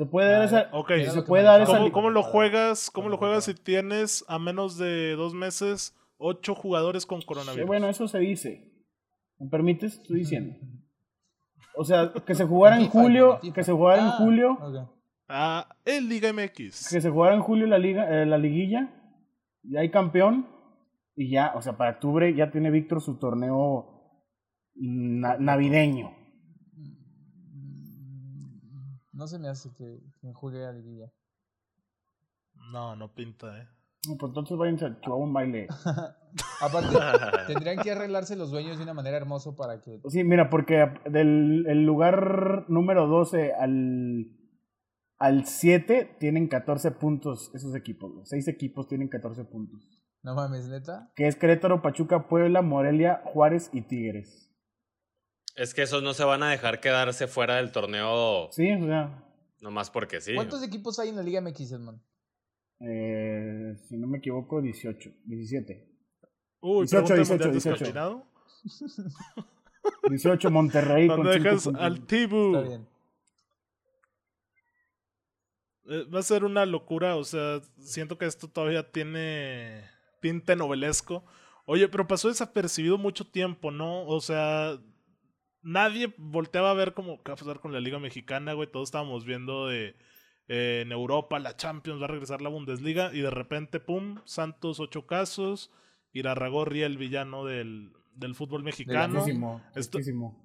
[0.00, 0.68] Se puede dar esa.
[0.72, 2.90] Ok, Mira se puede dar esa ¿Cómo, lo juegas?
[2.90, 7.66] ¿Cómo lo juegas si tienes a menos de dos meses ocho jugadores con Sí, coronavirus?
[7.66, 8.72] bueno, eso se dice.
[9.38, 9.96] ¿Me permites?
[10.00, 10.56] Estoy diciendo.
[11.76, 14.58] O sea, que se jugara en julio, que se jugara en Ah, julio.
[15.28, 16.88] Ah, en Liga MX.
[16.88, 18.88] que se jugara en julio la liga, eh, la liguilla,
[19.62, 20.48] y hay campeón,
[21.14, 24.14] y ya, o sea, para octubre ya tiene Víctor su torneo
[24.74, 26.12] na- navideño.
[29.20, 31.12] No se me hace que, que en julio haya liguilla.
[32.72, 33.68] No, no pinta, eh.
[34.08, 35.68] No, pues entonces váyanse a un baile.
[36.62, 36.96] Aparte,
[37.46, 40.00] tendrían que arreglarse los dueños de una manera hermosa para que.
[40.08, 44.24] Sí, mira, porque del el lugar número 12 al,
[45.18, 48.10] al 7 tienen 14 puntos esos equipos.
[48.14, 49.86] Los seis equipos tienen 14 puntos.
[50.22, 51.12] No mames, neta.
[51.14, 54.49] Que es Querétaro, Pachuca, Puebla, Morelia, Juárez y Tigres.
[55.60, 59.22] Es que esos no se van a dejar quedarse fuera del torneo Sí, o sea,
[59.60, 60.34] nomás porque sí.
[60.34, 62.00] ¿Cuántos equipos hay en la Liga MX, Edmond?
[62.80, 65.86] eh, si no me equivoco, 18, 17.
[66.60, 67.70] Uy, 18, pregunta de 18, Mundial 18.
[67.74, 68.26] Descafeinado.
[70.08, 72.56] 18 Monterrey con ¿Dónde cinco dejas al Tibu?
[72.56, 72.88] Está bien.
[75.90, 79.84] Eh, Va a ser una locura, o sea, siento que esto todavía tiene
[80.22, 81.22] tinte novelesco.
[81.66, 84.06] Oye, pero pasó desapercibido mucho tiempo, ¿no?
[84.06, 84.78] O sea,
[85.62, 88.70] nadie volteaba a ver cómo qué va a pasar con la Liga Mexicana, güey.
[88.70, 89.94] Todos estábamos viendo de
[90.48, 94.80] eh, en Europa la Champions, va a regresar la Bundesliga y de repente, pum, Santos
[94.80, 95.70] ocho casos,
[96.12, 99.24] Irarragorri el villano del, del fútbol mexicano.
[99.76, 99.98] Esto-.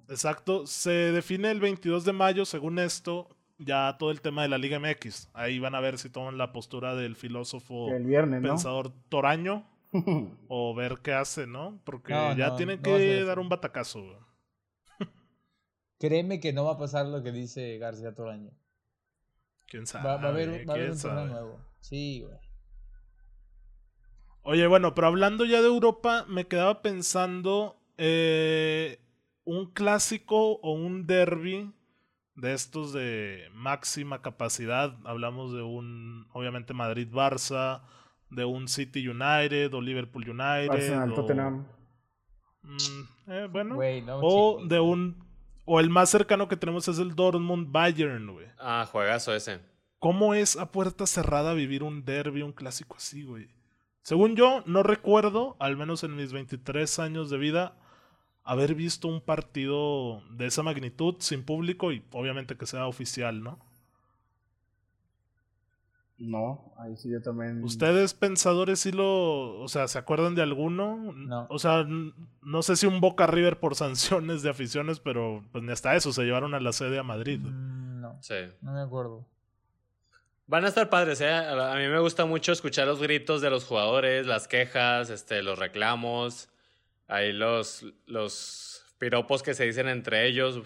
[0.08, 4.58] Exacto, se define el 22 de mayo, según esto, ya todo el tema de la
[4.58, 5.30] Liga MX.
[5.34, 8.48] Ahí van a ver si toman la postura del filósofo El viernes, ¿no?
[8.50, 9.64] pensador Toraño
[10.48, 11.80] o ver qué hace, ¿no?
[11.84, 14.02] Porque No, ya no, tienen que dar un batacazo.
[14.02, 14.16] güey.
[15.98, 18.50] Créeme que no va a pasar lo que dice García Toraño.
[19.66, 20.04] ¿Quién sabe?
[20.06, 21.30] Va, va a haber, un- va a haber ¿Quién un torneo sabe?
[21.30, 21.60] nuevo.
[21.80, 22.36] Sí, güey.
[24.42, 29.00] Oye, bueno, pero hablando ya de Europa, me quedaba pensando eh,
[29.44, 31.72] un clásico o un derby
[32.36, 34.96] de estos de máxima capacidad.
[35.04, 37.82] Hablamos de un, obviamente, Madrid-Barça,
[38.30, 40.70] de un City United o Liverpool United.
[40.70, 41.66] Arsenal, o- Tottenham.
[42.62, 43.74] Mm, eh, bueno.
[43.74, 45.25] No o de un.
[45.66, 48.46] O el más cercano que tenemos es el Dortmund Bayern, güey.
[48.58, 49.60] Ah, juegazo ese.
[49.98, 53.48] ¿Cómo es a puerta cerrada vivir un derby, un clásico así, güey?
[54.02, 57.76] Según yo, no recuerdo, al menos en mis 23 años de vida,
[58.44, 63.58] haber visto un partido de esa magnitud sin público y obviamente que sea oficial, ¿no?
[66.18, 67.62] No, ahí sí yo también.
[67.62, 71.12] ¿Ustedes pensadores sí lo, o sea, se acuerdan de alguno?
[71.14, 71.46] No.
[71.50, 75.72] O sea, no sé si un Boca River por sanciones de aficiones, pero pues ni
[75.72, 77.40] hasta eso se llevaron a la sede a Madrid.
[77.40, 78.34] Mm, No, Sí.
[78.62, 79.26] no me acuerdo.
[80.46, 81.28] Van a estar padres, ¿eh?
[81.28, 85.58] A mí me gusta mucho escuchar los gritos de los jugadores, las quejas, este, los
[85.58, 86.48] reclamos,
[87.08, 90.62] ahí los, los piropos que se dicen entre ellos.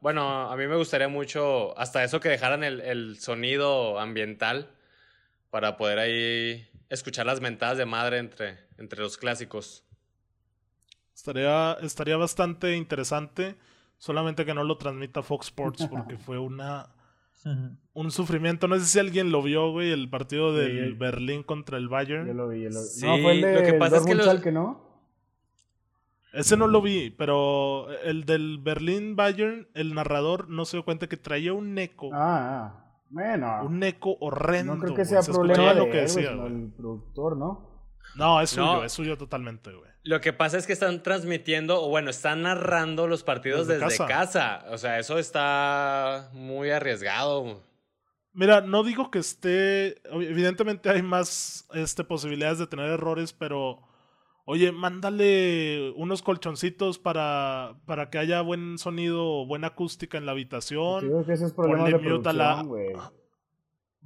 [0.00, 4.68] Bueno, a mí me gustaría mucho hasta eso que dejaran el, el sonido ambiental
[5.50, 9.84] para poder ahí escuchar las mentadas de madre entre, entre los clásicos.
[11.14, 13.56] Estaría, estaría bastante interesante,
[13.98, 16.88] solamente que no lo transmita Fox Sports porque fue una
[17.94, 18.68] un sufrimiento.
[18.68, 22.26] No sé si alguien lo vio, güey, el partido del Berlín contra el Bayern.
[22.26, 22.86] Yo lo vi, yo lo vi.
[22.86, 24.88] Sí, no, fue el de lo que pasa es que los- Schalke, ¿no?
[26.32, 31.08] Ese no lo vi, pero el del Berlín Bayern, el narrador no se dio cuenta
[31.08, 32.89] que traía un eco, Ah, ah.
[33.10, 33.64] Bueno.
[33.64, 34.76] un eco horrendo.
[34.76, 37.68] no creo que sea Se problema de lo que decía, el productor, ¿no?
[38.16, 38.84] No, es suyo, No.
[38.84, 39.90] es suyo totalmente, güey.
[40.02, 43.98] Lo que pasa es que están transmitiendo, o bueno, están narrando los partidos Desde desde,
[43.98, 44.06] casa.
[44.06, 44.64] casa.
[44.70, 47.62] O sea, eso está muy arriesgado.
[48.32, 50.00] Mira, no digo que esté.
[50.10, 53.80] Evidentemente hay más este, posibilidades de tener errores, pero.
[54.46, 61.00] Oye, mándale unos colchoncitos para, para que haya buen sonido buena acústica en la habitación.
[61.00, 62.56] Creo que ponle de mute a la-.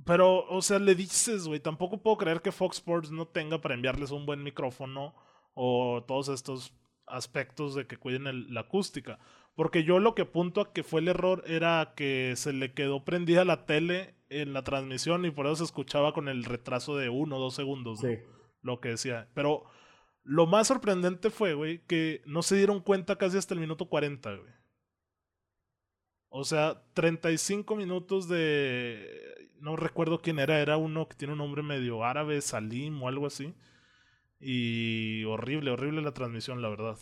[0.04, 3.74] Pero, o sea, le dices, güey, tampoco puedo creer que Fox Sports no tenga para
[3.74, 5.14] enviarles un buen micrófono
[5.54, 6.74] o todos estos
[7.06, 9.18] aspectos de que cuiden el- la acústica.
[9.54, 13.04] Porque yo lo que apunto a que fue el error era que se le quedó
[13.04, 17.08] prendida la tele en la transmisión y por eso se escuchaba con el retraso de
[17.08, 18.08] uno o dos segundos, ¿no?
[18.10, 18.16] Sí.
[18.62, 19.28] Lo que decía.
[19.32, 19.64] Pero
[20.24, 24.34] lo más sorprendente fue, güey, que no se dieron cuenta casi hasta el minuto 40,
[24.34, 24.52] güey.
[26.30, 29.50] O sea, 35 minutos de...
[29.60, 33.26] No recuerdo quién era, era uno que tiene un nombre medio árabe, Salim o algo
[33.26, 33.54] así.
[34.40, 36.98] Y horrible, horrible la transmisión, la verdad.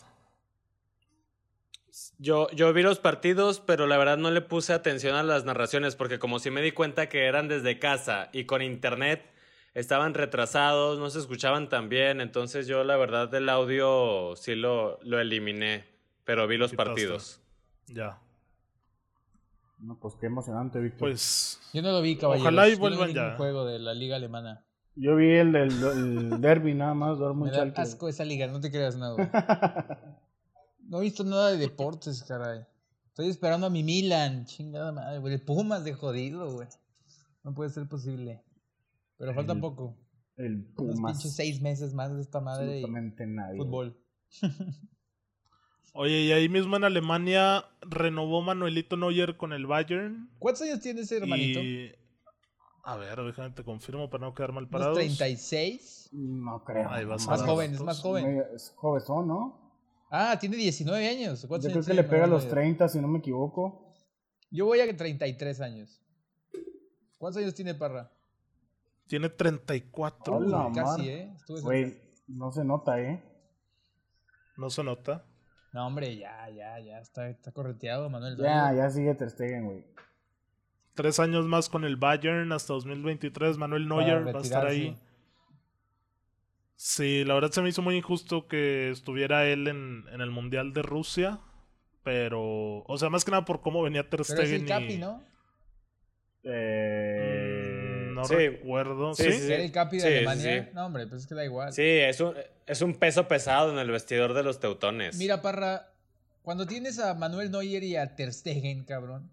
[2.19, 5.97] Yo, yo vi los partidos, pero la verdad no le puse atención a las narraciones,
[5.97, 9.32] porque como si me di cuenta que eran desde casa y con internet
[9.75, 14.99] estaban retrasados, no se escuchaban tan bien, entonces yo la verdad del audio sí lo,
[15.03, 15.85] lo eliminé,
[16.25, 16.91] pero vi los Quitaste.
[16.91, 17.41] partidos.
[17.87, 18.19] Ya.
[19.79, 21.01] No, pues qué emocionante, Víctor.
[21.01, 22.43] Pues Yo no lo vi, caballeros.
[22.47, 23.37] Ojalá y Yo no vi vuelvan ya.
[23.37, 24.65] juego de la liga alemana.
[24.95, 28.61] Yo vi el del el derby nada más, Dortmund Me da asco esa liga, no
[28.61, 29.17] te creas nada.
[30.85, 32.67] No he visto nada de deportes, caray.
[33.07, 35.35] Estoy esperando a mi Milan, chingada madre, güey.
[35.35, 36.69] El Pumas de jodido, güey.
[37.45, 38.43] No puede ser posible.
[39.23, 39.97] Pero falta El poco.
[40.37, 41.13] El Pumas.
[41.13, 43.57] pinches seis meses más de esta madre y Absolutamente nadie.
[43.59, 43.97] fútbol.
[45.95, 50.29] Oye, y ahí mismo en Alemania renovó Manuelito Neuer con el Bayern.
[50.41, 51.61] ¿Cuántos años tiene ese hermanito?
[51.61, 51.95] Y...
[52.83, 54.97] A ver, déjame te confirmo para no quedar mal ¿Unos parados.
[54.97, 56.09] 36?
[56.11, 56.91] No creo.
[56.91, 58.43] Ahí vas Más joven, es más joven.
[58.57, 59.73] Es joven, ¿no?
[60.11, 61.43] Ah, tiene 19 años.
[61.43, 62.55] Yo ¿Cuántos creo años que le pega a los Neuer?
[62.57, 63.95] 30, si no me equivoco.
[64.51, 66.03] Yo voy a 33 años.
[67.19, 68.11] ¿Cuántos años tiene Parra?
[69.13, 70.37] Tiene 34.
[70.37, 70.73] Hola, güey.
[70.75, 71.21] Casi, madre.
[71.21, 71.33] ¿eh?
[71.61, 73.23] Güey, no se nota, ¿eh?
[74.57, 75.27] No se nota.
[75.75, 76.99] No, hombre, ya, ya, ya.
[76.99, 78.39] Está, está correteado, Manuel.
[78.39, 78.77] Ya, Neuer.
[78.85, 79.85] ya sigue Ter Stegen, güey.
[80.95, 83.59] Tres años más con el Bayern hasta 2023.
[83.59, 84.97] Manuel Neuer va a estar ahí.
[86.75, 90.73] Sí, la verdad se me hizo muy injusto que estuviera él en, en el Mundial
[90.73, 91.39] de Rusia.
[92.03, 94.67] Pero, o sea, más que nada por cómo venía Ter Pero es Stegen el y-
[94.69, 95.23] Capi, ¿no?
[96.45, 97.32] Eh,
[98.23, 98.35] no Sí.
[98.35, 99.15] recuerdo.
[99.15, 99.33] Sí, ¿Sí?
[99.33, 99.53] sí, sí.
[99.53, 100.65] Era el Capi de Sí, Alemania.
[100.65, 100.71] sí.
[100.75, 101.73] No, hombre, pues es que da igual.
[101.73, 102.35] Sí, es un,
[102.67, 105.17] es un peso pesado en el vestidor de los teutones.
[105.19, 105.89] Mira, Parra,
[106.43, 109.31] cuando tienes a Manuel Neuer y a Ter Stegen, cabrón.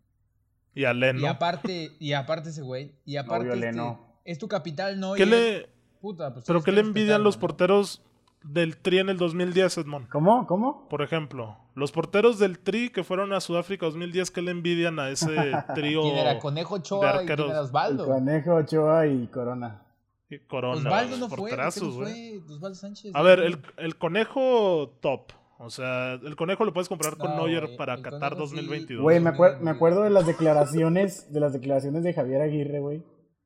[0.75, 1.19] Y a Leno.
[1.21, 2.91] Y aparte, y aparte ese güey.
[3.05, 4.15] Y aparte Obvio, este, Leno.
[4.25, 5.17] es tu capital Neuer.
[5.17, 5.69] ¿Qué le,
[6.01, 8.01] Puta, pues ¿Pero qué le envidian los porteros
[8.43, 10.07] del Tri en el 2010, Edmond?
[10.07, 10.47] ¿Cómo?
[10.47, 10.87] ¿Cmo?
[10.87, 15.09] Por ejemplo, los porteros del Tri que fueron a Sudáfrica 2010, ¿qué le envidian a
[15.09, 15.25] ese
[15.75, 16.37] trío ¿Quién era?
[16.39, 18.05] Conejo de Ochoa y quién El Osvaldo.
[18.05, 19.81] Conejo, Ochoa y Corona.
[20.29, 20.77] y Corona?
[20.77, 21.37] Osvaldo no fue.
[21.37, 22.39] ¿por qué porterazos, no güey.
[22.41, 22.55] fue?
[22.55, 23.11] Osvaldo Sánchez.
[23.15, 25.31] A ver, el, el conejo top.
[25.61, 28.47] O sea, el conejo lo puedes comprar con No, Neuer güey, para el Qatar Conejo
[28.47, 28.55] sí.
[28.55, 29.01] 2022.
[29.03, 33.03] Güey, me, acuer- me acuerdo de las declaraciones, de las declaraciones de Javier Aguirre, güey.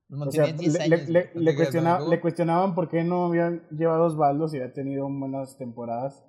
[0.09, 1.09] No O sea, tenía 10 le, años.
[1.09, 2.09] le- güey, no le te creas, cuestiona- ¿no?
[2.09, 6.23] le cuestionaban por qué no habían llevado Osvaldo si había tenido buenas temporadas.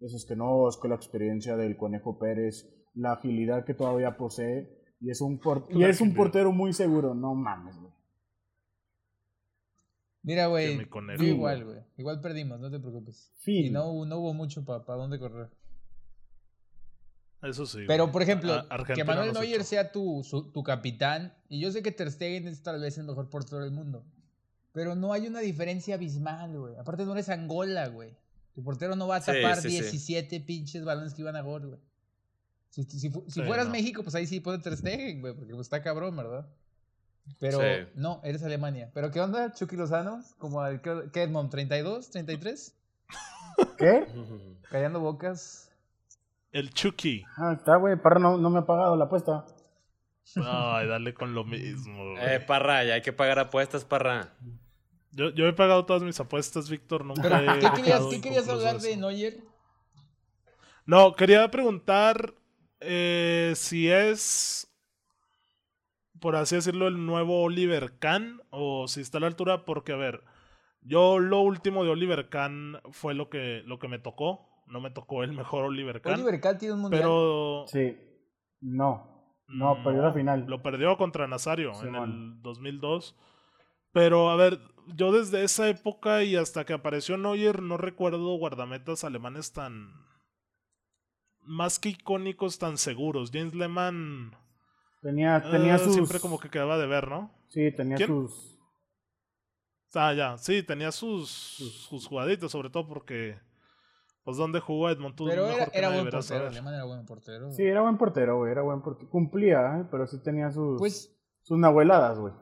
[0.00, 4.16] Eso es que no, es que la experiencia del Conejo Pérez, la agilidad que todavía
[4.16, 7.14] posee, y es un, por- y es un portero muy seguro.
[7.14, 7.92] No mames, güey.
[10.22, 10.76] Mira, güey.
[11.18, 11.78] Yo igual, güey.
[11.98, 13.32] Igual perdimos, no te preocupes.
[13.38, 13.66] Fin.
[13.66, 15.48] Y no, no hubo mucho para dónde correr.
[17.42, 17.84] Eso sí.
[17.86, 21.82] Pero, por ejemplo, Argentina que Manuel Neuer sea tu, su- tu capitán, y yo sé
[21.82, 24.04] que Ter Stegen es tal vez el mejor portero del mundo,
[24.72, 26.74] pero no hay una diferencia abismal, güey.
[26.76, 28.16] Aparte no eres Angola, güey.
[28.56, 29.80] Tu portero no va a tapar sí, sí.
[29.80, 31.80] 17 pinches balones que iban a gol, güey.
[32.70, 33.72] Si, si fu- si Sí, fueras no.
[33.72, 36.46] México, pues ahí sí puede Ter Stegen, güey, porque pues, está cabrón, ¿verdad?
[37.38, 37.66] Pero Sí.
[37.94, 38.90] no, eres Alemania.
[38.94, 40.22] ¿Pero qué onda, Chucky Lozano?
[40.38, 41.52] Como el, ¿qué, qué, Edmond?
[41.52, 42.10] ¿32?
[42.10, 42.72] ¿33?
[43.78, 44.06] ¿Qué?
[44.70, 45.70] Callando bocas.
[46.52, 47.24] El Chucky.
[47.36, 47.96] Ah, está, güey.
[47.96, 49.44] Parra no, no me ha pagado la apuesta.
[50.36, 52.12] Ay, dale con lo mismo.
[52.12, 52.16] güey.
[52.34, 54.32] Eh, Parra, ya hay que pagar apuestas, Parra.
[55.16, 57.02] Yo, yo he pagado todas mis apuestas, Víctor.
[57.02, 58.96] Nunca he ¿qué querías, ¿qué querías hablar de.
[58.98, 59.38] Neuer?
[60.84, 62.34] No, quería preguntar
[62.80, 64.70] eh, si es,
[66.20, 69.96] por así decirlo, el nuevo Oliver Kahn o si está a la altura, porque, a
[69.96, 70.22] ver,
[70.82, 74.46] yo lo último de Oliver Kahn fue lo que, lo que me tocó.
[74.66, 76.14] No me tocó el mejor Oliver Kahn.
[76.14, 77.02] Oliver Kahn tiene un mundial.
[77.02, 77.96] pero Sí.
[78.60, 79.32] No.
[79.48, 80.44] No, perdió la final.
[80.46, 82.10] Lo perdió contra Nazario en Simón.
[82.36, 83.16] el 2002.
[83.96, 84.60] Pero, a ver,
[84.94, 89.90] yo desde esa época y hasta que apareció Neuer no recuerdo guardametas alemanes tan...
[91.40, 93.30] Más que icónicos, tan seguros.
[93.32, 94.36] James Lehmann
[95.00, 95.94] Tenía, tenía eh, sus.
[95.94, 97.32] siempre como que quedaba de ver, ¿no?
[97.48, 98.08] Sí, tenía ¿Quién?
[98.08, 98.58] sus.
[99.94, 103.38] Ah, ya, sí, tenía sus, sus jugaditas, sobre todo porque...
[104.24, 106.50] Pues donde jugó Edmond, tú Pero mejor era, que era buen portero.
[106.50, 107.52] era buen portero.
[107.52, 108.52] Sí, era buen portero, güey.
[108.52, 109.08] Era buen portero.
[109.08, 109.88] Cumplía, ¿eh?
[109.90, 110.78] pero sí tenía sus.
[110.78, 112.34] Pues sus nahueladas, güey.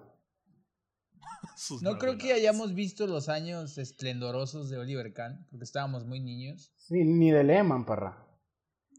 [1.56, 6.20] Sus no creo que hayamos visto los años esplendorosos de Oliver Kahn, porque estábamos muy
[6.20, 6.72] niños.
[6.76, 8.18] Sí, ni de Lehman, parra.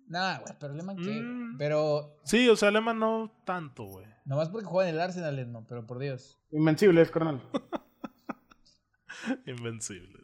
[0.07, 1.21] Nada, güey, pero Lehmann qué.
[1.21, 1.57] Mm.
[1.57, 4.05] Pero Sí, o sea, Lehmann no tanto, güey.
[4.25, 6.39] nomás porque juega en el Arsenal, no, pero por Dios.
[6.51, 7.41] Invencibles, carnal.
[9.45, 10.19] Invencible.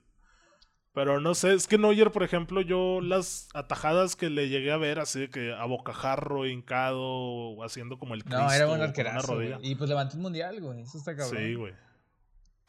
[0.94, 4.78] Pero no sé, es que Neuer, por ejemplo, yo las atajadas que le llegué a
[4.78, 9.36] ver, así de que a bocajarro, hincado, haciendo como el Cristo No, era una arquerazo.
[9.36, 9.58] rodilla.
[9.62, 10.82] Y pues levantó un mundial, güey.
[10.82, 11.38] Eso está cabrón.
[11.42, 11.74] Sí, güey.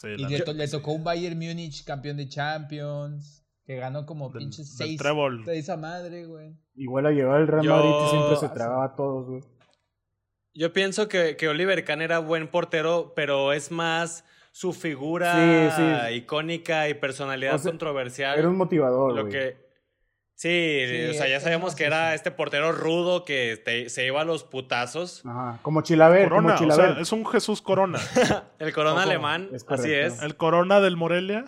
[0.03, 3.38] Sí, Y le, to- tocó un Bayern Múnich campeón de Champions.
[3.64, 4.98] Que ganó como Del- pinches del seis.
[4.98, 5.44] trébol.
[5.44, 6.57] De esa madre, güey.
[6.74, 9.40] Igual la llevaba el Real Yo- Madrid y siempre se tragaba a todos, güey.
[10.55, 15.82] Yo pienso que, que Oliver Kahn era buen portero, pero es más su figura Sí,
[16.11, 16.14] sí.
[16.16, 18.36] icónica y personalidad O sea, controversial.
[18.38, 19.61] Era un motivador, lo que
[20.35, 24.20] sí, Sí, o sea, ya sabíamos que era este portero rudo que te- se iba
[24.20, 25.24] a los putazos.
[25.26, 25.59] Ajá.
[25.62, 26.95] Como Chilaver, Corona, como o Chilaver.
[26.95, 27.99] sea, es un Jesús Corona.
[28.59, 30.20] El corona Ojo, alemán, es así es.
[30.22, 31.45] El Corona del Morelia.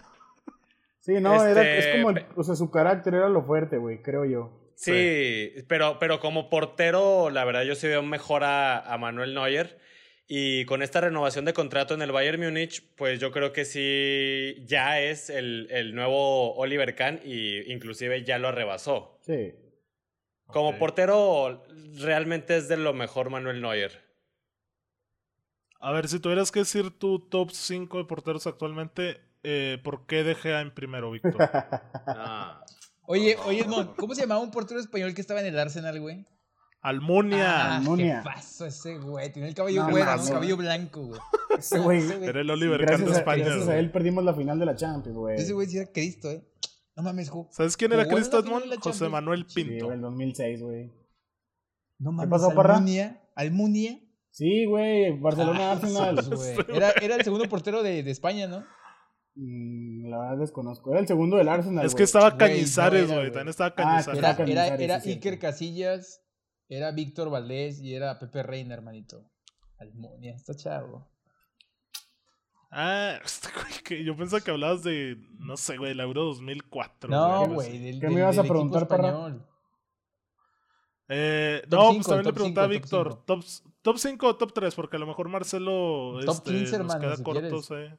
[1.01, 4.01] Sí, no, era, Este, es como, el- o sea, su carácter era lo fuerte, güey,
[4.03, 4.61] creo yo.
[4.76, 9.78] Sí, pero, pero como portero, la verdad yo sí veo mejor a, a Manuel Neuer.
[10.27, 14.64] Y con esta renovación de contrato en el Bayern Múnich, pues yo creo que sí
[14.66, 19.18] ya es el, el nuevo Oliver Kahn y inclusive ya lo rebasó.
[19.20, 19.55] Sí.
[20.47, 21.64] Como portero,
[21.99, 24.03] realmente es de lo mejor Manuel Neuer.
[25.81, 30.25] A ver, si tuvieras que decir tu top 5 de porteros actualmente, eh, ¿por qué
[30.25, 31.37] De Gea en primero, Víctor?
[32.07, 32.64] Ah.
[33.07, 36.25] Oye, oye, Edmond, ¿cómo se llamaba un portero español que estaba en el Arsenal, güey?
[36.85, 37.62] Almunia.
[37.72, 38.22] Ah, Almunia.
[38.22, 39.32] jefazo ese güey.
[39.32, 40.28] Tenía el cabello No, güero, mames.
[40.28, 40.35] ¿no?
[40.35, 41.20] cabello blanco, güey.
[41.59, 43.45] Ese güey, Era el Oliver Kahn gracias, de a, España.
[43.45, 43.78] gracias a güey.
[43.78, 45.37] él perdimos la final de la Champions, güey.
[45.37, 46.43] Ese güey sí era Cristo, eh.
[46.97, 47.49] No mames, ju.
[47.53, 48.64] ¿Sabes quién era Cristo Edmond?
[48.66, 49.11] José Champions.
[49.12, 49.87] Manuel Sí, Pinto.
[49.87, 50.93] güey, el 2006, güey.
[52.01, 52.74] No mames, pasó, Parra?
[52.74, 53.20] Almunia.
[53.35, 53.99] Almunia.
[54.30, 56.16] Sí, güey, Barcelona Ah, Arsenal.
[56.28, 56.57] güey.
[56.76, 58.64] Era, era el segundo portero de, de España, ¿no?
[59.37, 60.91] Mm, la verdad desconozco.
[60.91, 62.05] Era el segundo del Arsenal, es que güey.
[62.05, 63.18] estaba Güey, Cañizares, no era, güey.
[63.26, 63.32] güey.
[63.32, 64.18] También estaba Ah, Cañizares.
[64.18, 65.39] Era, Saca era, era sí, Iker.
[65.39, 66.20] Casillas,
[66.68, 69.24] era Víctor Valdés y era Pepe Reina, hermanito.
[69.78, 71.08] Almunia, está chavo.
[72.70, 77.10] Ah, este güey, que yo pensaba que hablabas de, no sé, güey, el Euro 2004.
[77.10, 79.46] No, güey, del, ¿Qué del- me ibas a preguntar, español.
[81.08, 83.24] Eh, Top no, cinco, pues también le top preguntaba a cinco, top Víctor, cinco.
[83.26, 83.44] top,
[83.82, 87.00] top 5 o top 3, porque a lo mejor Marcelo Top este, 15, nos hermano,
[87.00, 87.98] queda si cortos, eh.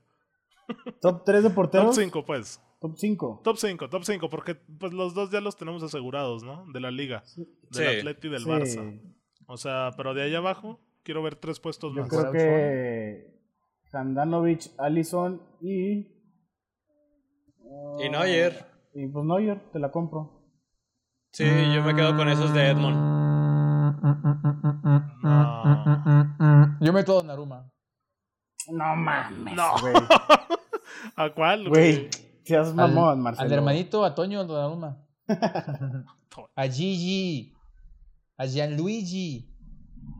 [0.99, 1.95] Top 3 de Top porteros.
[1.95, 2.59] 5, pues.
[2.90, 3.42] Top 5.
[3.44, 6.66] Top 5, top 5, porque pues los dos ya los tenemos asegurados, ¿no?
[6.72, 7.84] De la liga, del Sí.
[7.84, 9.02] Atleti y del Barça.
[9.48, 12.10] O sea, pero de ahí abajo quiero ver tres puestos Yo más.
[12.10, 13.36] creo que
[13.94, 16.12] Handanovic, Allison y.
[18.00, 18.66] Y Neuer.
[18.94, 20.42] Y pues Neuer, te la compro.
[21.32, 22.96] Sí, yo me quedo con esos de Edmond.
[25.24, 26.78] No.
[26.82, 27.70] Yo meto a Donnarumma.
[28.72, 29.54] No mames.
[29.56, 29.74] No.
[29.82, 29.94] Güey,
[31.16, 32.10] ¿A cuál, güey.
[32.46, 32.64] Güey?
[32.64, 33.46] Seas Al- mamón, Marcelo.
[33.48, 34.98] Al hermanito, a Toño Donnarumma.
[36.56, 37.54] a Gigi.
[38.38, 39.50] A Gianluigi.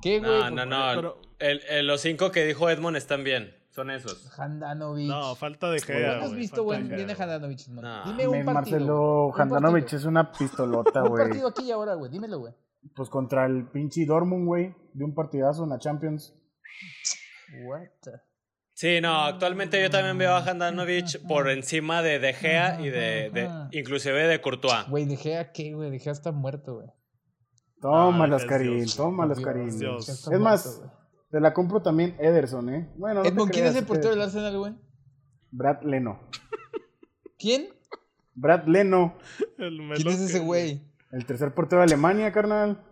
[0.02, 0.32] ¿Qué, güey?
[0.32, 0.96] No, no, no.
[0.96, 3.54] Pero- El- el- los cinco que dijo Edmond están bien.
[3.72, 4.40] Son esos.
[4.40, 5.06] Handanovic.
[5.10, 7.68] No, falta de ¿Cuándo Gea, has güey, visto Gea, a Handanovic?
[7.68, 8.06] No.
[8.06, 8.54] Dime un partido.
[8.80, 11.24] Marcelo un Handanovic es una pistolota, Un güey.
[11.28, 12.10] partido aquí y ahora, güey.
[12.10, 12.54] Dímelo, güey.
[12.96, 14.74] Pues contra el pinche Dortmund, güey.
[14.94, 16.34] De un partidazo en la Champions.
[17.66, 18.12] What the-
[18.78, 23.30] Sí, no, actualmente yo también veo a Handanovic por encima de De Gea y de,
[23.30, 24.86] de inclusive de Courtois.
[24.90, 25.90] Güey, De Gea, ¿qué, güey?
[25.92, 26.88] De Gea está muerto, güey.
[27.82, 28.86] Tómalas, es Karim.
[28.98, 29.70] Tómalas, Karim.
[29.80, 30.10] Dios.
[30.10, 30.82] Es más,
[31.32, 32.92] te la compro también Ederson, ¿eh?
[32.98, 34.22] Bueno, no Edmond, ¿quién es el portero del.
[34.22, 34.74] Arsenal, güey?
[35.52, 36.20] Brad Leno.
[37.40, 37.70] ¿Quién?
[38.34, 39.18] Brad Leno.
[39.58, 40.82] El ¿Quién es ese güey?
[41.14, 42.84] El tercer portero de Alemania, carnal.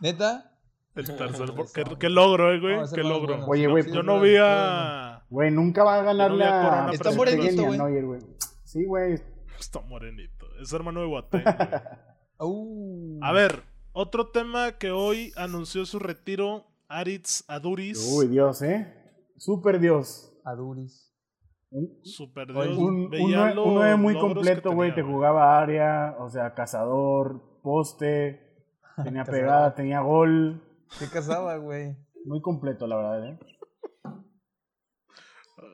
[0.00, 0.50] ¿Neta?
[0.96, 1.52] El tercer.
[1.54, 2.76] por- ¿Qué, qué logro, eh, güey?
[2.76, 3.36] No, qué logro.
[3.36, 3.46] bueno.
[3.46, 5.07] Oye, güey, Sí, Yo no vi a.
[5.30, 8.20] Güey, nunca va a ganar no la Corona, Está morenito, güey.
[8.64, 9.14] Sí, güey.
[9.58, 10.46] Está morenito.
[10.60, 11.22] Es hermano de güey.
[12.40, 13.18] Uh.
[13.20, 18.12] A ver, otro tema que hoy anunció su retiro, Aritz Aduris.
[18.16, 18.94] Uy, Dios, ¿eh?
[19.36, 20.32] Super Dios.
[20.44, 21.12] Aduris.
[21.70, 22.78] Un, Super Dios.
[22.78, 24.94] un, un Veía nueve- los un nueve muy logros completo, güey.
[24.94, 28.40] Te jugaba área, o sea, cazador, poste,
[29.02, 30.62] tenía pegada, tenía gol.
[30.98, 31.96] ¿Qué casaba, güey?
[32.24, 33.38] Muy completo, la verdad, ¿eh?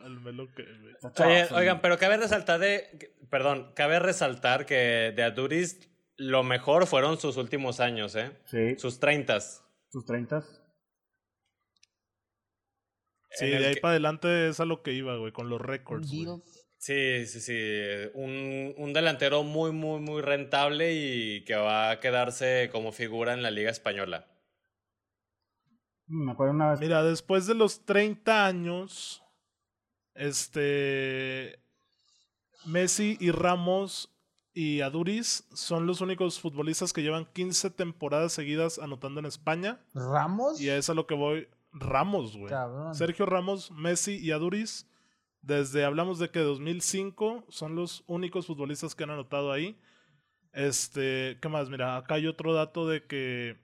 [0.55, 0.95] Güey.
[1.27, 7.19] Oye, oigan, pero cabe resaltar de, perdón, cabe resaltar que de Aduris lo mejor fueron
[7.19, 8.33] sus últimos años, ¿eh?
[8.47, 9.65] Sí, Sus treintas.
[9.91, 10.43] sus 30.
[13.31, 16.09] Sí, de ahí que- para adelante es a lo que iba, güey, con los récords.
[16.79, 18.11] Sí, sí, sí.
[18.15, 23.43] Un, un delantero muy, muy, muy rentable y que va a quedarse como figura en
[23.43, 24.31] la Liga Española.
[26.07, 26.81] Me acuerdo una vez.
[26.81, 29.24] Mira, después de los 30 años,
[30.15, 31.61] este.
[32.65, 34.15] Messi y Ramos
[34.55, 39.81] y Aduris son los únicos futbolistas que llevan 15 temporadas seguidas anotando en España.
[39.95, 40.61] ¿Ramos?
[40.61, 41.49] Y es a lo que voy.
[41.73, 42.51] Ramos, güey.
[42.51, 42.95] Cabrón.
[42.95, 44.89] Sergio Ramos, Messi y Aduris,
[45.43, 49.77] desde hablamos de que 2005 son los únicos futbolistas que han anotado ahí.
[50.53, 51.69] Este, ¿qué más?
[51.69, 53.59] Mira, acá hay otro dato de que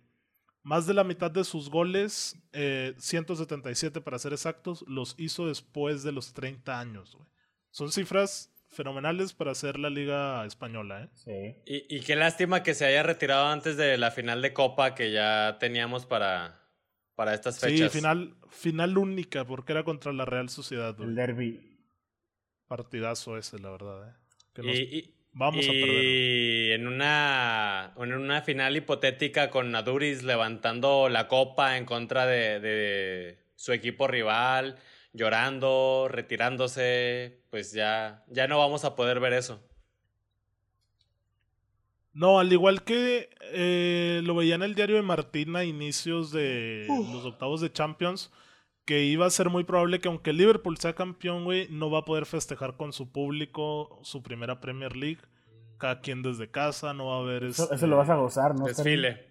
[0.70, 6.04] más de la mitad de sus goles, eh, 177 para ser exactos, los hizo después
[6.04, 7.28] de los 30 años, güey.
[7.72, 11.08] Son cifras fenomenales para hacer la liga española, ¿eh?
[11.14, 11.62] Sí.
[11.66, 15.10] Y, y qué lástima que se haya retirado antes de la final de Copa que
[15.10, 16.60] ya teníamos para,
[17.16, 17.92] para estas Sí, fechas.
[17.92, 20.94] final, final única, porque era contra la Real Sociedad.
[20.96, 21.08] güey.
[21.08, 21.66] El derby.
[22.68, 24.14] Partidazo ese, la verdad, ¿eh?
[24.54, 26.04] Que nos- Y, y- vamos a perder.
[26.04, 32.60] y en una, en una final hipotética con Naduris levantando la copa en contra de,
[32.60, 34.78] de su equipo rival,
[35.12, 39.60] llorando, retirándose, pues ya, ya no vamos a poder ver eso.
[42.12, 46.86] No, al igual que eh, lo veía en el diario de Martín a inicios de
[46.88, 48.32] los octavos de Champions,
[48.84, 52.04] que iba a ser muy probable que aunque Liverpool sea campeón, güey, no va a
[52.04, 55.20] poder festejar con su público su primera Premier League.
[55.78, 57.44] Cada quien desde casa, no va a haber...
[57.44, 58.66] Eso, este, eso lo vas a gozar, ¿no?
[58.66, 59.28] Desfile.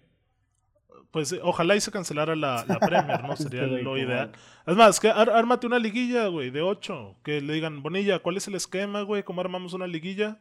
[1.12, 3.36] Pues eh, ojalá y se cancelara la, la Premier, ¿no?
[3.36, 4.32] Sería Este lo ideal.
[4.66, 7.16] Es más, que ar- ármate una liguilla, güey, de ocho.
[7.22, 9.22] Que le digan, Bonilla, ¿cuál es el esquema, güey?
[9.22, 10.38] ¿Cómo armamos una liguilla?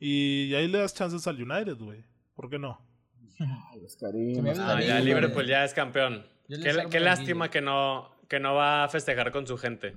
[0.00, 2.04] Y ahí le das chances al United, güey.
[2.34, 2.80] ¿Por qué no?
[3.38, 4.48] Ay, me Oscarín.
[4.60, 5.00] Ah, ya.
[5.00, 6.26] Liverpool ya es campeón.
[6.90, 9.96] Qué, lástima que no, que no va a festejar con su gente.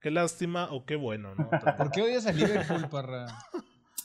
[0.00, 1.48] Qué lástima o qué bueno, ¿no?
[1.78, 3.26] ¿Por qué odias a Liverpool, parra?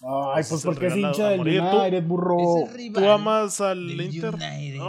[0.02, 2.38] Ay, Es pues porque es hincha del United, burro.
[2.64, 4.34] Es el rival ¿Tú amas al del Inter?
[4.36, 4.80] United.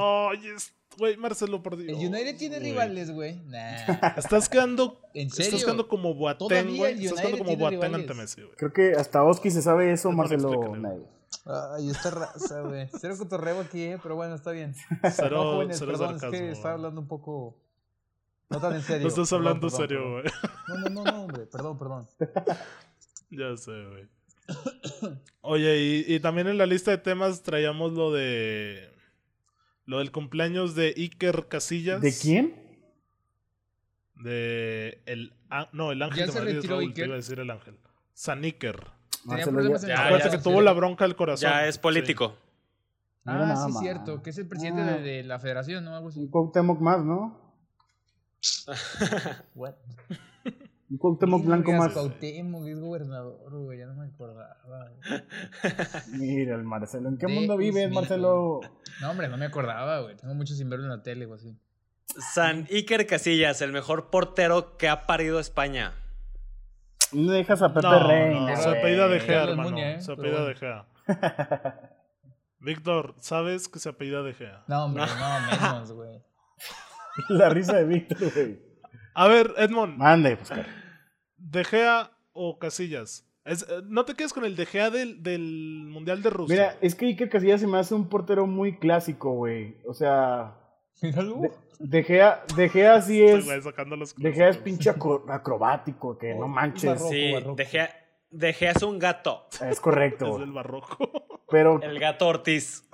[0.99, 2.71] Güey, Marcelo, por El United tiene güey.
[2.71, 3.37] rivales, güey.
[3.47, 3.87] Nah.
[4.17, 5.47] Estás quedando, ¿En serio?
[5.47, 7.05] estás quedando como Boateng, güey.
[7.07, 8.55] Estás quedando como Boateng ante Messi, güey.
[8.57, 11.09] Creo que hasta Oski se sabe eso, Mejor Marcelo.
[11.47, 12.89] Ay, esta raza, güey.
[13.01, 14.75] Cero cotorreo aquí, eh, pero bueno, está bien.
[15.15, 17.57] Cero, no, jóvenes, cero perdón, es que estaba hablando un poco...
[18.51, 19.03] No tan en serio.
[19.03, 20.25] No estás hablando perdón, serio, güey.
[20.69, 21.47] No, no, no, no, hombre.
[21.47, 22.07] Perdón, perdón.
[23.31, 24.09] Ya sé, güey.
[25.43, 28.93] Oye, y, y también en la lista de temas traíamos lo de.
[29.87, 32.01] Lo del cumpleaños de Iker Casillas.
[32.01, 32.57] ¿De quién?
[34.17, 35.01] De.
[35.07, 37.05] El, ah, no, el ángel ¿Ya de se Madrid Raúl, te Iker?
[37.07, 37.79] iba a decir el ángel.
[38.15, 38.81] San Iker.
[39.29, 40.65] Tenía problemas en Acuérdate que tuvo ¿sí?
[40.65, 41.49] la bronca del corazón.
[41.51, 42.37] Ya es político.
[43.27, 43.81] Ah, sí, más.
[43.83, 44.23] cierto.
[44.23, 44.93] Que es el presidente Ah.
[44.97, 45.95] de, de la federación, ¿no?
[45.95, 46.21] Algo así.
[46.21, 47.39] Un Cuauhtémoc más, ¿no?
[49.55, 49.75] What?
[50.91, 51.93] Un Cuauhtémoc blanco más.
[51.93, 53.79] Cuauhtémoc es gobernador, güey.
[53.79, 54.57] Ya no me acordaba.
[54.65, 55.23] güey.
[56.19, 57.09] Mira el Marcelo.
[57.11, 58.01] ¿En qué De mundo vives, Usmilco.
[58.01, 58.61] Marcelo?
[59.01, 60.17] No, hombre, no me acordaba, güey.
[60.17, 61.55] Tengo mucho sin verlo en la tele o así.
[62.35, 65.93] San Iker Casillas, el mejor portero que ha parido España.
[67.13, 68.51] No dejas a Pepe No, Reina.
[68.53, 69.71] no, se apellida de Gea, hermano.
[69.71, 70.01] Muñe, ¿eh?
[70.01, 70.47] Se apellida bueno.
[70.49, 70.87] de Gea.
[72.61, 74.65] Víctor, ¿sabes que se apellida de Gea?
[74.69, 75.41] No, hombre, no,
[75.73, 76.23] menos, güey.
[77.31, 78.59] La risa de Víctor, güey.
[79.15, 80.67] A ver, Edmond, Mande, pues, Oscar.
[81.37, 83.27] ¿De Gea o Casillas?
[83.45, 85.41] Es- eh, no te quedes con el De Gea del, del
[85.89, 86.55] Mundial de Rusia.
[86.55, 89.77] Mira, es que Iker Casillas se me hace un portero muy clásico, güey.
[89.87, 90.55] O sea,
[91.03, 91.37] Míralo.
[91.41, 91.51] de,
[91.81, 93.47] de Gea, de Gea sí es.
[94.17, 96.85] De Gea es pinche acro- acrobático, que no manches.
[96.91, 97.55] Barroco, Sí, barroco.
[97.57, 97.91] De Gea,
[98.31, 99.47] De Gea es un gato.
[99.69, 100.35] Es correcto.
[100.35, 100.97] Es del barroco.
[101.51, 102.85] Pero, El gato Ortiz.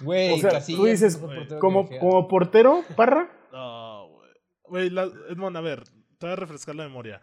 [0.00, 4.90] Güey, o sea, Casillas tú dices, portero como, como portero, Parra, No, güey.
[4.90, 5.84] Güey, Edmond, a ver,
[6.18, 7.20] te voy a refrescar la memoria.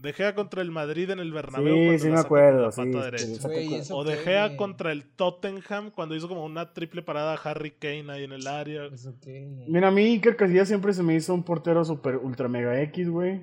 [0.00, 1.92] De Gea contra el Madrid en el Bernabéu.
[1.92, 2.80] Sí, sí me acuerdo, sí,
[3.92, 4.56] O De qué, Gea güey.
[4.56, 8.46] contra el Tottenham cuando hizo como una triple parada a Harry Kane ahí en el
[8.46, 8.86] área.
[8.86, 9.46] ¿Eso qué?
[9.68, 13.10] Mira, a mí Iker Casillas siempre se me hizo un portero super ultra mega X,
[13.10, 13.42] güey.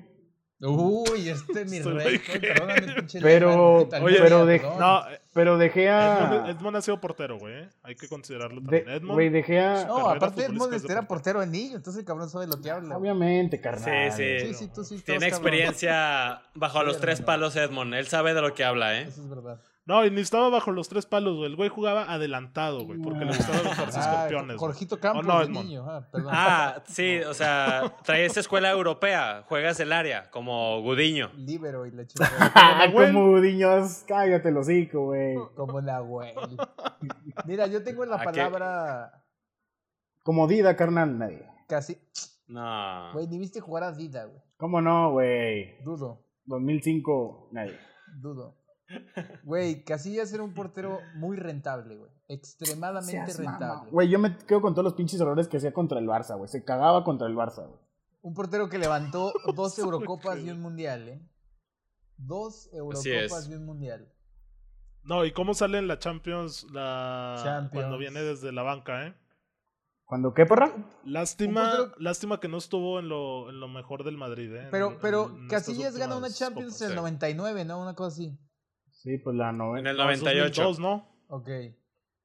[0.60, 2.18] Uy, este es mi rey.
[2.18, 2.40] ¿qué?
[2.40, 4.58] Perdóname, pinche Pero- pero de-.
[4.60, 6.44] No, eh, Pero De Edmond, Gea...
[6.50, 7.54] Edmond ha sido portero, güey.
[7.62, 7.68] eh.
[7.84, 8.88] Hay que considerarlo de- también.
[8.88, 9.84] Edmond, Güey, De Gea...
[9.86, 11.06] No, aparte Edmond era portero.
[11.06, 12.96] portero de niño, entonces el cabrón sabe lo que habla.
[12.96, 14.10] Obviamente, carnal.
[14.12, 14.96] Sí, Sí, sí, tú sí.
[15.02, 15.28] Tiene cabrón.
[15.28, 17.94] experiencia bajo Sí, los tres palos Edmond.
[17.94, 19.02] Él sabe de lo que habla, ¿eh?
[19.02, 19.60] Eso es verdad.
[19.88, 21.48] No, y ni estaba bajo los tres palos, güey.
[21.48, 23.00] El güey jugaba adelantado, güey.
[23.00, 24.46] Porque le gustaba dibujarse Ah, escorpiones.
[24.48, 24.58] güey.
[24.58, 25.84] Jorgito Campos Oh, no, de niño.
[25.88, 26.30] Ah, perdón.
[26.30, 31.30] Ah, sí, o sea, traes escuela europea, juegas el área, como Gudiño.
[31.36, 32.30] Libero y la chica.
[32.54, 33.14] Ah, Nahuel.
[33.14, 35.36] como Diños, cállate el hocico, güey.
[35.56, 36.34] Como Nahuel.
[37.46, 39.24] Mira, yo tengo la palabra
[40.22, 41.46] Como Dida, carnal, nadie.
[41.66, 41.98] casi.
[42.46, 43.10] No.
[43.14, 44.42] Güey, ni viste jugar a Dida, güey.
[44.58, 45.82] ¿Cómo no, güey?
[45.82, 47.78] Dudo, 2005, nadie.
[48.20, 48.57] dudo.
[49.44, 52.10] Güey, Casillas era un portero muy rentable, güey.
[52.28, 53.90] Extremadamente rentable.
[53.90, 56.48] Güey, yo me quedo con todos los pinches errores que hacía contra el Barça, güey.
[56.48, 57.80] Se cagaba contra el Barça, güey.
[58.22, 61.20] Un portero que levantó dos Eurocopas y un Mundial, ¿eh?
[62.16, 64.12] Dos Eurocopas y un Mundial.
[65.04, 67.40] No, ¿y cómo sale en la Champions, la...
[67.42, 67.72] Champions.
[67.72, 69.14] cuando viene desde la banca, eh?
[70.04, 70.72] ¿Cuando qué, porra?
[71.04, 74.68] Lástima, portero- lástima que no estuvo en lo, en lo mejor del Madrid, eh.
[74.70, 76.80] Pero, En- pero en Casillas gana una Champions copas.
[76.82, 76.96] en el sí.
[76.96, 77.80] 99, ¿no?
[77.80, 78.38] Una cosa así.
[79.02, 79.90] Sí, pues la En novena.
[79.90, 80.62] el No, es 98.
[80.62, 81.08] 2002, ¿no?
[81.28, 81.48] Ok.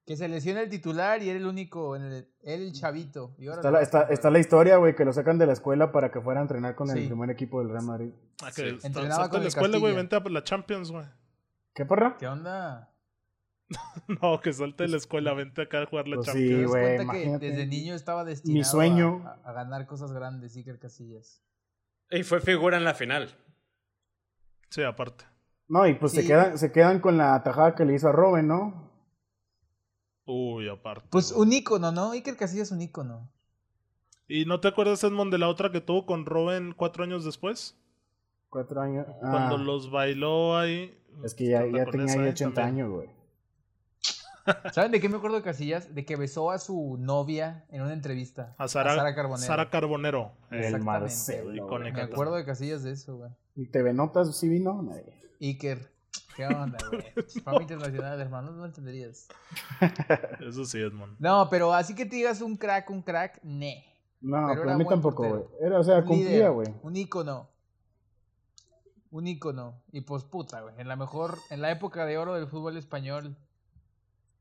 [0.05, 3.35] Que se lesiona el titular y era el único, en el, era el chavito.
[3.37, 5.91] Y ahora Está la, está, está la historia, güey, que lo sacan de la escuela
[5.91, 6.99] para que fuera a entrenar con Sí.
[6.99, 8.11] el primer equipo del Real Madrid.
[8.43, 8.63] Ah, Sí.
[8.63, 11.05] que está- Entrenaba con de la el escuela, güey, vente a la Champions, güey.
[11.73, 12.17] ¿Qué porra?
[12.19, 12.89] ¿Qué onda?
[14.21, 16.61] No, que salte de la escuela, vente acá a jugar la Pues sí, ¿Te Champions.
[16.63, 19.21] das güey, cuenta que desde niño estaba destinado sueño.
[19.25, 21.41] A, a ganar cosas grandes, Iker Casillas?
[22.11, 23.29] Y fue figura en la final.
[24.69, 25.23] Sí, aparte.
[25.67, 28.47] No, y pues se, quedan, se quedan con la tajada que le hizo a Robin,
[28.47, 28.91] ¿no?
[30.25, 31.07] Uy, aparte.
[31.09, 32.11] Pues un ícono, ¿no?
[32.11, 33.29] Iker Casillas es un ícono.
[34.27, 37.77] ¿Y no te acuerdas, Edmond, de la otra que tuvo con Robin cuatro años después?
[38.49, 39.05] Cuatro años.
[39.21, 40.97] Ah, Cuando los bailó ahí.
[41.23, 42.29] Es que ya, ¿Qué onda ya tenía ahí eh?
[42.29, 42.85] 80 También.
[42.85, 43.09] años, güey.
[44.73, 45.93] ¿Saben de qué me acuerdo de Casillas?
[45.95, 48.55] De que besó a su novia en una entrevista.
[48.57, 49.47] A Sara, Sara Carbonero.
[49.47, 50.31] Sara Carbonero.
[50.51, 51.67] El Marcelo.
[51.67, 51.91] güey.
[51.91, 53.31] Me acuerdo de Casillas de eso, güey.
[53.55, 54.81] ¿Y TV Notas sí vino?
[54.81, 55.13] Nadie.
[55.39, 55.91] Iker.
[56.35, 57.03] ¿Qué onda, güey?
[57.43, 59.27] Fama internacional, hermano, no lo entenderías.
[60.39, 61.15] Eso sí, Edmond.
[61.19, 63.85] No, pero así que te digas un crack, un crack, ne.
[64.21, 65.43] No, Pero a mí tampoco, güey.
[65.61, 66.67] Era, o sea, Un cumplía, güey.
[66.81, 67.49] Un ícono.
[69.11, 69.83] Un ícono.
[69.91, 70.73] Y pues puta, güey.
[70.77, 73.37] En la mejor, en la época de oro del fútbol español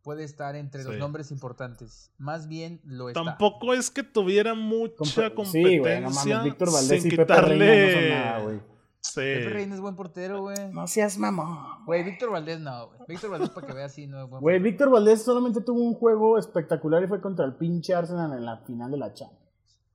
[0.02, 0.98] puede estar entre los Sí.
[1.00, 2.10] nombres importantes.
[2.18, 3.22] Más bien lo está.
[3.24, 5.68] Tampoco es que tuviera mucha competencia.
[5.70, 6.44] Sí, güey, no mames.
[6.44, 7.58] Víctor Valdés sin y Pepe quitarle...
[7.66, 8.60] Reina no son nada, güey.
[9.00, 9.14] Sí.
[9.20, 10.72] Pepe Reina es buen portero, güey.
[10.72, 11.84] No seas mamón.
[11.86, 13.00] Güey, Víctor Valdés no, güey.
[13.08, 14.58] Víctor Valdés para que veas sí no es buen Güey.
[14.60, 18.58] Víctor Valdés solamente tuvo un juego espectacular y fue contra el pinche Arsenal en la
[18.58, 19.42] final de la Champions.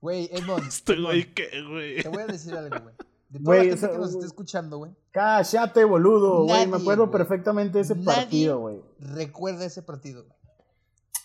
[0.01, 0.67] Güey, Edmond.
[0.67, 2.01] Este güey, ¿qué, güey?
[2.03, 2.95] Te voy a decir algo, güey.
[3.29, 4.91] De toda Güey, la gente que nos está escuchando, güey.
[5.11, 6.67] Cállate, boludo, güey.
[6.67, 8.81] Me acuerdo perfectamente de ese Nadie partido, güey.
[8.99, 10.37] Recuerda ese partido, güey.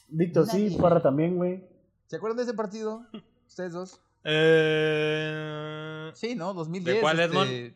[0.09, 0.76] Víctor, sí.
[0.80, 1.64] Parra también, güey.
[2.07, 3.07] ¿Se acuerdan de ese partido?
[3.46, 4.00] Ustedes dos.
[4.24, 6.11] Eh...
[6.14, 6.53] Sí, ¿no?
[6.55, 6.96] 2010.
[6.96, 7.74] ¿De cuál, este, Edmond?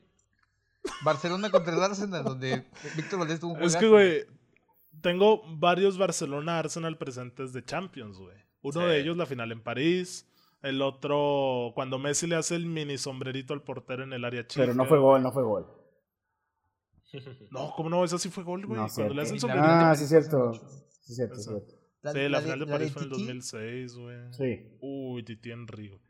[1.05, 2.64] Barcelona contra el Arsenal, donde
[2.97, 3.81] Víctor Valdés tuvo un Es juegazo.
[3.81, 4.24] que, güey,
[5.01, 8.37] tengo varios Barcelona-Arsenal presentes de Champions, güey.
[8.62, 8.87] Uno Sí.
[8.87, 10.27] de ellos la final en París.
[10.63, 14.63] El otro, cuando Messi le hace el mini sombrerito al portero en el área chica.
[14.63, 15.67] Pero no fue gol, no fue gol.
[17.51, 18.05] No, ¿cómo no?
[18.05, 18.81] Eso sí fue gol, güey.
[18.81, 19.69] No, cuando le hace el sombrerito.
[19.69, 20.53] Ah, sí, cierto.
[21.01, 21.51] Sí, cierto, Eso.
[21.51, 21.75] cierto.
[22.03, 23.27] La- sí, la, final de París fue en el Titi.
[23.27, 24.17] 2006, güey.
[24.33, 24.77] Sí.
[24.81, 26.01] Uy, Titi Henry, güey.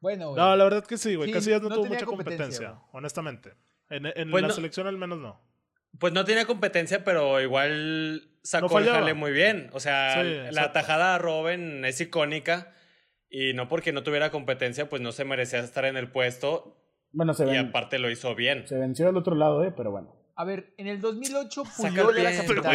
[0.00, 0.36] Bueno, güey.
[0.42, 1.28] No, la verdad que sí, güey.
[1.28, 3.54] Sí, Casillas no, no tuvo mucha competencia, competencia, honestamente.
[3.88, 5.40] En, en Pues la no- selección al menos no.
[5.98, 9.70] Pues no tenía competencia, pero igual sacó No el jale muy bien.
[9.72, 12.74] O sea, Sí, la tajada a Robin es icónica.
[13.36, 16.76] Y no porque no tuviera competencia, pues no se merecía estar en el puesto.
[17.10, 18.66] Bueno, se, Y ven- aparte lo hizo bien.
[18.68, 20.14] se venció al otro lado, eh, pero bueno.
[20.36, 22.74] A ver, en el 2008 Saca Puyol era capitán.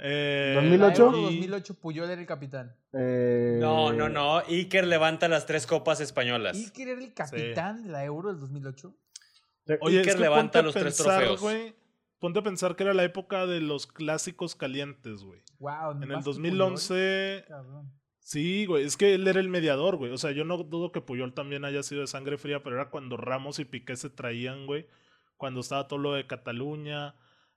[0.00, 0.62] Eh, 2008?
[0.62, 2.76] En la Euro y- 2008 Puyol era el capitán.
[2.92, 4.38] Eh, No, no, no.
[4.38, 6.56] Iker levanta las tres copas españolas.
[6.56, 8.94] Iker era el capitán de la Euro del 2008.
[9.64, 11.40] te- Oye, Iker es que levanta los tres trofeos.
[11.40, 11.74] güey,
[12.20, 15.42] ponte a pensar que era la época de los clásicos calientes, güey.
[15.58, 17.44] Wow, En el más que 2011...
[17.46, 17.92] Puyol, cabrón.
[18.30, 20.12] Sí, güey, es que él era el mediador, güey.
[20.12, 22.90] O sea, yo no dudo que Puyol también haya sido de sangre fría, pero era
[22.90, 24.86] cuando Ramos y Piqué se traían, güey.
[25.38, 27.14] Cuando estaba todo lo de Cataluña.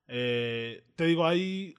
[0.08, 1.76] Eh, te digo, ahí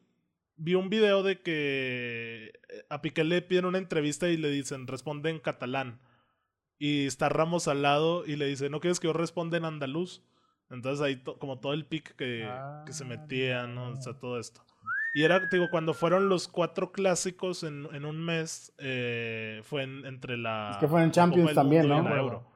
[0.56, 4.86] vi un video de que eh, a Piqué le piden una entrevista y le dicen,
[4.86, 5.98] responde en catalán.
[6.78, 10.22] Y está Ramos al lado y le dice, ¿no quieres que yo responda en andaluz?
[10.68, 12.46] Entonces ahí to- como todo el pic que,
[12.84, 13.92] que se Ah, metía, ¿no?
[13.92, 14.62] O sea, todo esto.
[15.14, 20.06] Y era, digo, cuando fueron los cuatro clásicos en, en un mes, eh, fue en-
[20.06, 20.70] entre la.
[20.72, 21.96] Es que fueron la Champions también, ¿no?
[22.16, 22.50] Euro.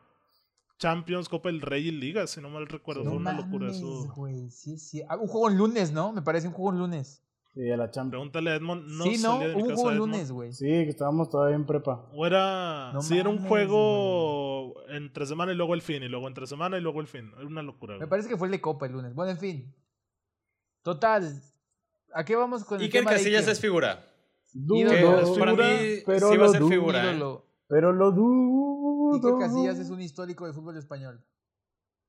[0.78, 3.02] Champions, Copa del Rey y Liga, si no mal recuerdo.
[3.04, 4.12] No fue una locura eso.
[4.50, 5.02] sí, sí.
[5.08, 6.12] Ah, un juego en lunes, ¿no?
[6.12, 7.22] Me parece un juego en lunes.
[7.54, 8.10] Sí, de la Champions.
[8.10, 8.86] Pregúntale a Edmond.
[8.86, 10.52] No sí, no, de mi un casa juego en lunes, güey.
[10.52, 12.06] Sí, que estábamos todavía en prepa.
[12.12, 12.90] O era.
[12.92, 16.76] No sí, era un juego entre semana y luego el fin, y luego entre semana
[16.76, 17.32] y luego el fin.
[17.38, 17.94] Era una locura.
[17.94, 18.10] Me güey.
[18.10, 19.14] parece que fue el de Copa el lunes.
[19.14, 19.74] Bueno, en fin.
[20.82, 21.40] Total.
[22.18, 23.52] ¿A qué vamos con el Iker tema de Casillas Iker?
[23.52, 24.06] es figura.
[24.52, 25.58] Dudo, Dudo, para mí
[26.06, 26.70] pero sí va a lo ser dudo.
[26.70, 27.04] figura.
[27.04, 27.10] ¿eh?
[27.14, 27.46] Ídolo.
[27.68, 29.14] Pero lo dudo.
[29.16, 31.22] Iker Casillas es un histórico del fútbol español.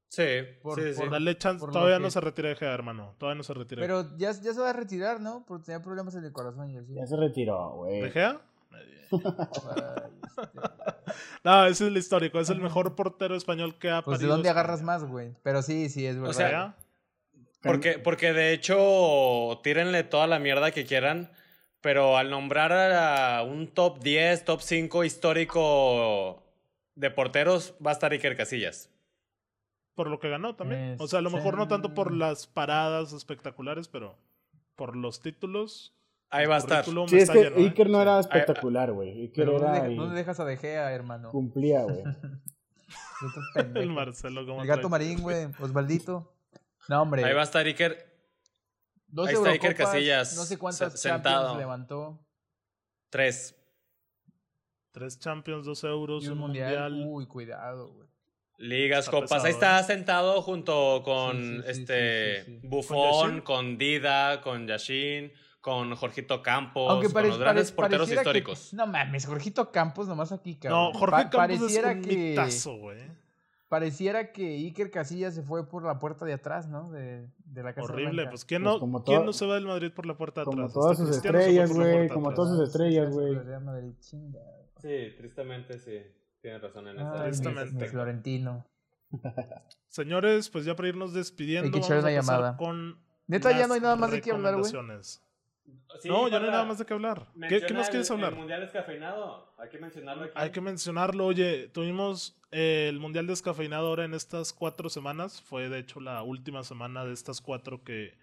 [0.10, 0.24] Sí,
[0.62, 1.00] Por- sí, sí.
[1.02, 3.16] por- Dale chance, por todavía que- no se retira de Gea, hermano.
[3.18, 3.82] Todavía no se retira.
[3.82, 5.44] Pero ya, ya se va a retirar, ¿no?
[5.46, 6.94] Porque tenía problemas en el corazón y así.
[6.94, 8.12] Ya se retiró, ¿De güey.
[8.12, 8.40] Gea?
[8.72, 9.24] Ay, este,
[11.44, 12.40] No, ese es el histórico.
[12.40, 14.60] Es el mejor portero español que ha Pues de dónde España.
[14.62, 15.34] agarras más, güey.
[15.44, 16.30] Pero sí, sí, es verdad.
[16.30, 16.76] O sea, Gea,
[17.62, 21.32] Porque, porque de hecho, tírenle toda la mierda que quieran,
[21.82, 26.44] pero al nombrar a un top 10, top 5 histórico
[26.96, 28.90] de porteros, va a estar Iker Casillas.
[29.96, 30.96] por lo que ganó también.
[31.00, 34.16] O sea, a lo mejor no tanto por las paradas espectaculares, pero
[34.76, 35.96] por los títulos.
[36.30, 36.86] Ahí va a estar.
[36.86, 37.64] Sí, es que lleno, ¿eh?
[37.64, 39.22] Iker no era espectacular, güey.
[39.22, 39.96] Iker Pero ¿dónde, era deja- ahí.
[39.96, 41.32] dónde dejas a De Gea, hermano?
[41.32, 42.04] Cumplía, güey.
[43.76, 45.46] El Marcelo, como El gato marín, güey.
[45.60, 46.32] Osvaldito.
[46.90, 47.24] No, hombre.
[47.24, 48.06] Ahí va a estar Iker.
[49.08, 51.36] Dos Ahí está Iker Casillas, No sé cuántas se- sentado.
[51.48, 52.20] Champions levantó.
[53.10, 53.56] Tres.
[54.92, 56.92] Tres Champions, dos Euros, Y un un mundial.
[56.94, 57.08] Mundial.
[57.10, 58.08] Uy, cuidado, güey.
[58.60, 59.30] Ligas, Está copas.
[59.30, 59.84] pesado, Ahí está ¿eh?
[59.84, 62.68] sentado junto con Sí, este sí, sí, sí.
[62.68, 65.32] Buffon, con, Dida, con Yashin,
[65.62, 68.74] con Jorgito Campos, Aunque con los grandes pare- porteros pareciera que- históricos.
[68.74, 70.94] no mames, Jorgito Campos nomás aquí, No, cabrón.
[70.94, 72.98] Jorge Pa- Campos es pareciera un que, mitazo, güey.
[73.70, 76.90] Pareciera que Iker Casillas se fue por la puerta de atrás, ¿no?
[76.90, 78.12] De, de la Casa Horrible.
[78.14, 78.30] Blanca.
[78.32, 80.46] Pues ¿quién, Pues no, como ¿quién no se va del Madrid por la puerta de
[80.46, 80.74] como atrás?
[80.74, 82.36] todas sus Cristiano se fue estrellas, por la güey, como atrás.
[82.36, 83.28] todas sus estrellas, güey.
[83.34, 84.40] El Real Madrid, chinga.
[84.78, 85.98] Sí, tristemente sí.
[86.42, 87.74] Tienes razón en mi- Tristemente.
[87.76, 88.66] mi Florentino.
[89.90, 92.58] Señores, pues ya para irnos despidiendo, Hay que vamos echar a una pasar llamada.
[92.58, 94.72] con Neta, ya no hay nada más de qué hablar, güey.
[96.00, 97.28] Sí, no, ya no hay nada más de qué hablar.
[97.50, 98.32] ¿Qué, qué más quieres hablar?
[98.34, 99.54] El mundial descafeinado.
[99.58, 100.34] Hay que mencionarlo aquí.
[100.36, 105.42] Hay que mencionarlo, oye, tuvimos el Mundial Descafeinado ahora en estas cuatro semanas.
[105.42, 108.18] Fue de hecho la última semana de estas cuatro que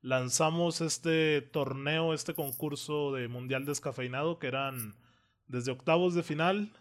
[0.00, 4.96] lanzamos este torneo, este concurso de Mundial Descafeinado, que eran
[5.46, 6.72] desde octavos de final,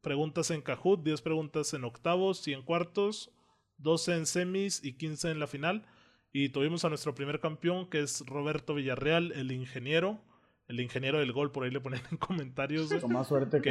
[0.00, 3.30] preguntas en Kahoot, 10 preguntas en octavos y en cuartos,
[3.78, 5.86] 12 en semis y 15 en la final.
[6.32, 10.20] Y tuvimos a nuestro primer campeón, que es Roberto Villarreal, el ingeniero.
[10.68, 12.92] El ingeniero del gol, por ahí le ponen en comentarios.
[13.00, 13.70] Con más suerte que...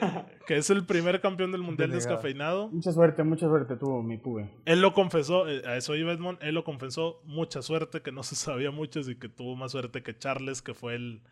[0.46, 2.10] que es el primer campeón del mundial Delegado.
[2.16, 2.68] descafeinado.
[2.68, 4.50] Mucha suerte, mucha suerte tuvo mi pube.
[4.64, 8.24] Él lo confesó, eh, a eso iba Edmond, él lo confesó, mucha suerte, que no
[8.24, 11.22] se sabía mucho y que tuvo más suerte que Charles, que fue el,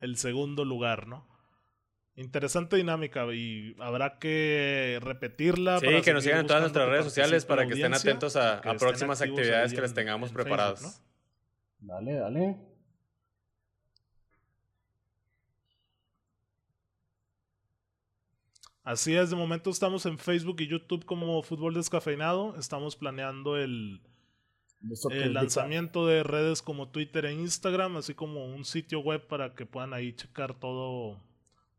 [0.00, 1.30] el segundo lugar, ¿no?
[2.16, 5.78] Interesante dinámica y habrá que repetirla.
[5.78, 8.60] Sí, para que nos sigan en todas nuestras redes sociales para que estén atentos a,
[8.78, 10.80] próximas actividades que les en- tengamos en preparadas.
[10.82, 11.00] Facebook,
[11.80, 11.94] ¿no?
[11.94, 12.56] Dale, dale.
[18.84, 22.56] Así es, de momento estamos en Facebook y YouTube como Fútbol Descafeinado.
[22.58, 24.00] Estamos planeando el,
[25.30, 29.94] lanzamiento de redes como Twitter e Instagram, así como un sitio web para que puedan
[29.94, 31.20] ahí checar todo,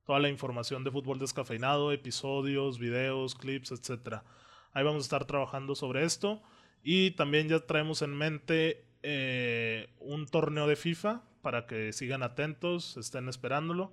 [0.06, 4.24] toda la información de fútbol descafeinado, episodios, videos, clips, etcétera.
[4.72, 6.41] Ahí vamos a estar trabajando sobre esto.
[6.84, 12.95] Y también ya traemos en mente eh, un torneo de FIFA para que sigan atentos,
[12.95, 13.91] estén esperándolo.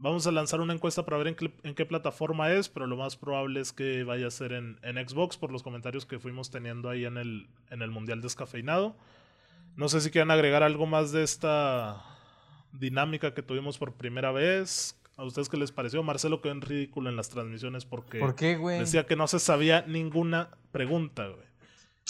[0.00, 2.96] Vamos a lanzar una encuesta para ver en qué, en qué plataforma es, pero lo
[2.96, 6.50] más probable es que vaya a ser en, en Xbox por los comentarios que fuimos
[6.50, 8.96] teniendo ahí en el, en el Mundial Descafeinado.
[9.74, 12.04] No sé si quieren agregar algo más de esta
[12.72, 14.96] dinámica que tuvimos por primera vez.
[15.16, 16.00] ¿A ustedes qué les pareció?
[16.04, 19.82] Marcelo quedó en ridículo en las transmisiones porque ¿Por qué, decía que no se sabía
[19.82, 21.48] ninguna pregunta, güey.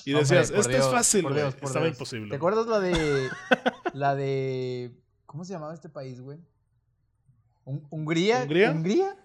[0.05, 1.47] Y Hombre, decías, por esto es Dios, fácil, por güey.
[1.47, 1.97] Estaba Dios.
[1.97, 2.28] imposible.
[2.28, 3.28] ¿Te acuerdas la de.
[3.95, 4.93] la de.
[5.24, 6.39] ¿Cómo se llamaba este país, güey?
[7.68, 8.42] ¿Un- ¿Hungría?
[8.44, 8.70] ¿Hungría?
[8.72, 9.16] ¿Hungría?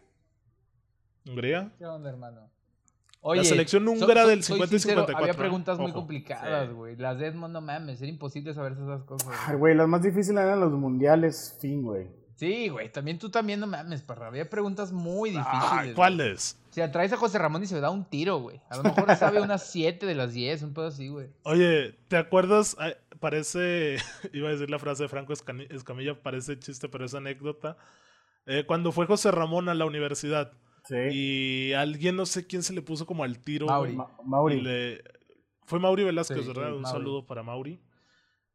[1.26, 1.72] Hungría.
[1.78, 2.50] ¿Qué onda, hermano?
[3.44, 5.38] selección so- húngara so- del soy 50 y sincero, 54, Había ¿eh?
[5.38, 6.74] preguntas muy complicadas, Sí.
[6.74, 6.98] güey.
[6.98, 8.02] Las de Edmond, no mames.
[8.02, 9.28] Era imposible saber esas cosas.
[9.28, 9.40] güey.
[9.48, 12.08] Ay, güey, las más difíciles eran los mundiales, fin, güey.
[12.36, 12.92] Sí, güey.
[12.92, 14.28] También tú también no mames, parra.
[14.28, 15.54] Había preguntas muy difíciles.
[15.56, 15.86] Ah.
[15.96, 16.60] ¿Cuáles?
[16.70, 18.60] O sea, traes a José Ramón y se da un tiro, güey.
[18.70, 21.28] A lo mejor sabe unas 7 de las 10, un pedo así, güey.
[21.44, 22.76] Oye, ¿te acuerdas?
[22.78, 23.96] Ay, Parece,
[24.34, 27.78] iba a decir la frase de Franco Escamilla, parece chiste, pero es anécdota.
[28.46, 30.52] Eh, cuando fue José Ramón a la universidad
[30.86, 30.96] Sí.
[31.12, 33.68] y alguien, no sé quién se le puso como al tiro.
[33.68, 33.94] Mauri.
[33.96, 34.56] güey, Ma- Mauri.
[34.56, 35.04] y le-
[35.66, 36.76] Fue Mauri Velázquez, Sí, ¿verdad?
[36.76, 36.98] Un Mauri.
[37.00, 37.80] saludo para Mauri.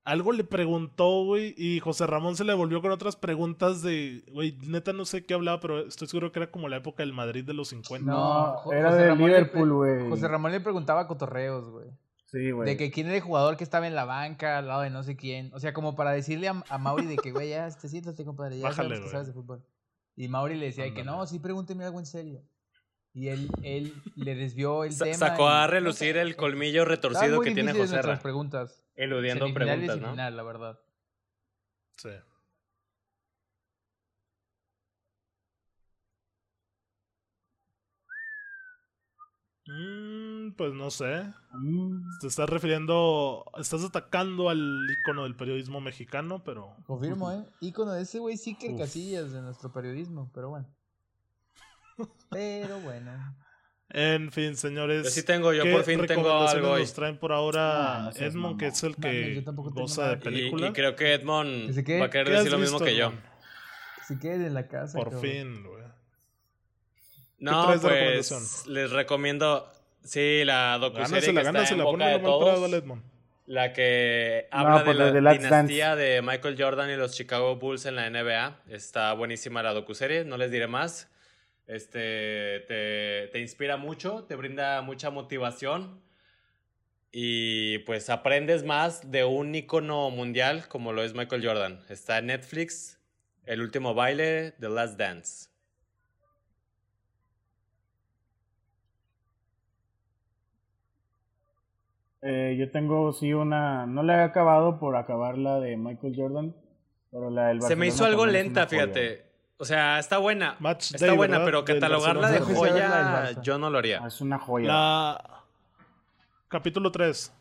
[0.05, 4.57] Algo le preguntó, güey, y José Ramón se le volvió con otras preguntas de, güey,
[4.67, 7.45] neta no sé qué hablaba, pero estoy seguro que era como la época del Madrid
[7.45, 8.11] de los 50.
[8.11, 10.09] No, Jo- era José de Ramón Liverpool, güey.
[10.11, 11.87] José Ramón le preguntaba cotorreos, güey.
[12.27, 12.69] Sí, güey.
[12.69, 15.03] De que quién era el jugador que estaba en la banca al lado de no
[15.03, 15.51] sé quién.
[15.55, 18.59] O sea, como para decirle a, a Mauri de que, güey, ya, este siéntate, compadre,
[18.59, 19.63] ya Bájale, sabes que sabes de fútbol.
[20.21, 22.43] Y Mauri le decía de que no, sí, pregúnteme algo en serio.
[23.15, 25.17] Y él, él le desvió el Sa- tema.
[25.17, 28.83] sacó y- a relucir el colmillo retorcido muy que tiene José Ra, preguntas.
[28.97, 30.11] eludiendo preguntas, ¿no?
[30.11, 30.81] final, la verdad.
[31.99, 32.11] Sí.
[40.49, 41.25] Mm, pues no sé.
[41.53, 47.45] Mm, Te estás refiriendo, estás atacando al icono del periodismo mexicano, pero Confirmo, ¿eh?
[47.61, 48.79] Ícono de ese güey sí que Uf.
[48.81, 50.69] casillas de nuestro periodismo, pero bueno.
[52.31, 53.11] Pero bueno.
[53.89, 55.05] en fin, señores.
[55.05, 56.83] Yo sí tengo, yo ¿qué por fin tengo algo hoy.
[56.83, 60.69] nos traen por ahora Ah, no Edmond, que es el que goza de Y, película?
[60.69, 61.99] y creo que Edmond ¿Que se quede?
[62.01, 63.13] va a querer ¿Qué has decir lo mismo visto, que yo.
[64.07, 64.97] Si quedes en la casa.
[64.97, 65.23] Por cabrón.
[65.23, 65.85] fin, güey.
[67.41, 69.71] No, pues les recomiendo,
[70.03, 72.73] sí, la docuserie Gánasela, que está gánasela, en boca de todos.
[72.73, 73.03] Edmond.
[73.47, 77.15] La que No, habla pues de la la de dinastía de Michael Jordan y los
[77.15, 78.61] Chicago Bulls en la NBA.
[78.69, 81.11] Está buenísima la docuserie, no les diré más.
[81.67, 86.03] Este, te, te inspira mucho, te brinda mucha motivación.
[87.11, 91.81] Y pues aprendes más de un icono mundial como lo es Michael Jordan.
[91.89, 92.99] Está en Netflix,
[93.47, 95.48] El último baile, The Last Dance.
[102.23, 106.55] Eh, yo tengo sí una, no la he acabado por acabar la de Michael Jordan,
[107.11, 109.25] pero la del Se me Barcelona hizo algo lenta, fíjate.
[109.57, 110.57] O sea, está buena.
[110.61, 111.47] Match está Day, buena, ¿verdad?
[111.47, 113.27] pero catalogarla de Barcelona.
[113.31, 114.01] Joya, yo no lo haría.
[114.03, 114.69] Ah, Es una joya.
[114.69, 115.45] La...
[116.49, 117.35] Capítulo 3.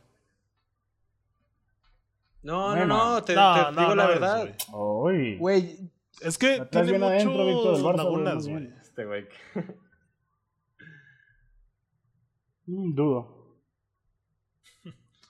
[2.44, 2.86] No, Bueno.
[2.86, 4.56] no, no, te, No, te no, digo la no verdad.
[5.40, 5.78] güey.
[6.22, 8.70] Es que tiene bien adentro, muchos Víctor, lagunas, güey.
[8.82, 9.28] Este güey.
[12.70, 13.37] Mm, dudo.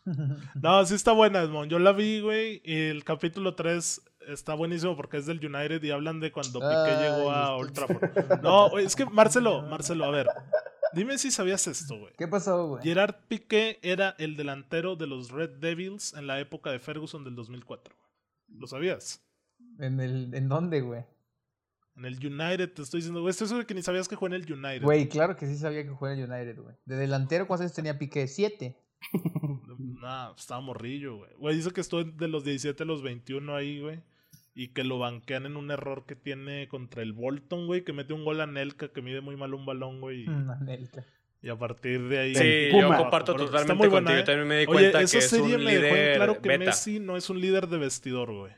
[0.62, 1.70] No, sí está buena, Edmond.
[1.70, 2.62] Yo la vi, güey.
[2.64, 6.76] Y el capítulo 3 está buenísimo porque es del United y hablan de cuando Piqué
[6.76, 8.41] Ay, llegó a Old Trafford.
[8.41, 10.28] No, güey, es que Marcelo, Marcelo, a ver.
[10.93, 12.14] Dime si sabías esto, güey.
[12.18, 12.84] ¿qué pasó, güey?
[12.84, 17.36] Gerard Piqué era el delantero de los Red Devils en la época de Ferguson del
[17.36, 17.93] 2004.
[17.95, 18.60] güey.
[18.60, 19.22] ¿Lo sabías?
[19.80, 21.03] ¿En, el, ¿En dónde, güey?
[21.95, 24.34] En el United, te estoy diciendo, güey, estoy seguro que ni sabías que jugó en
[24.41, 24.84] el United.
[24.84, 26.76] Güey, claro que sí sabía que juega en United, güey.
[26.86, 28.28] De delantero, ¿cuántos años tenía Piqué?
[28.28, 28.78] Siete.
[30.02, 31.32] Nah, estaba morrillo, güey.
[31.38, 34.00] Güey, dice que estuvo de los 17 a los 21 ahí, güey.
[34.56, 37.84] Y que lo banquean en un error que tiene contra el Bolton, güey.
[37.84, 40.24] Que mete un gol a Nelka, que mide muy mal un balón, güey.
[40.24, 41.06] y- Anelka.
[41.41, 42.36] Y a partir de ahí.
[42.36, 44.18] Sí, yo comparto Pero totalmente está muy buena, contigo.
[44.18, 44.22] ¿eh?
[44.22, 46.16] Yo también me di Oye, cuenta esa que es serie un me dejó en líder
[46.18, 46.66] claro que beta.
[46.66, 48.54] Messi no es un líder de vestidor, güey.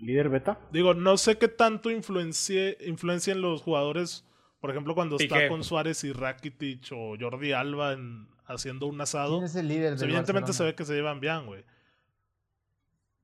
[0.00, 0.58] ¿Líder beta?
[0.72, 4.24] Digo, no sé qué tanto influencie, influencian los jugadores.
[4.60, 9.34] Por ejemplo, cuando está con Suárez y Rakitic o Jordi Alba en- haciendo un asado.
[9.38, 11.64] ¿Quién es el líder Pues del evidentemente se ve que se llevan bien, güey.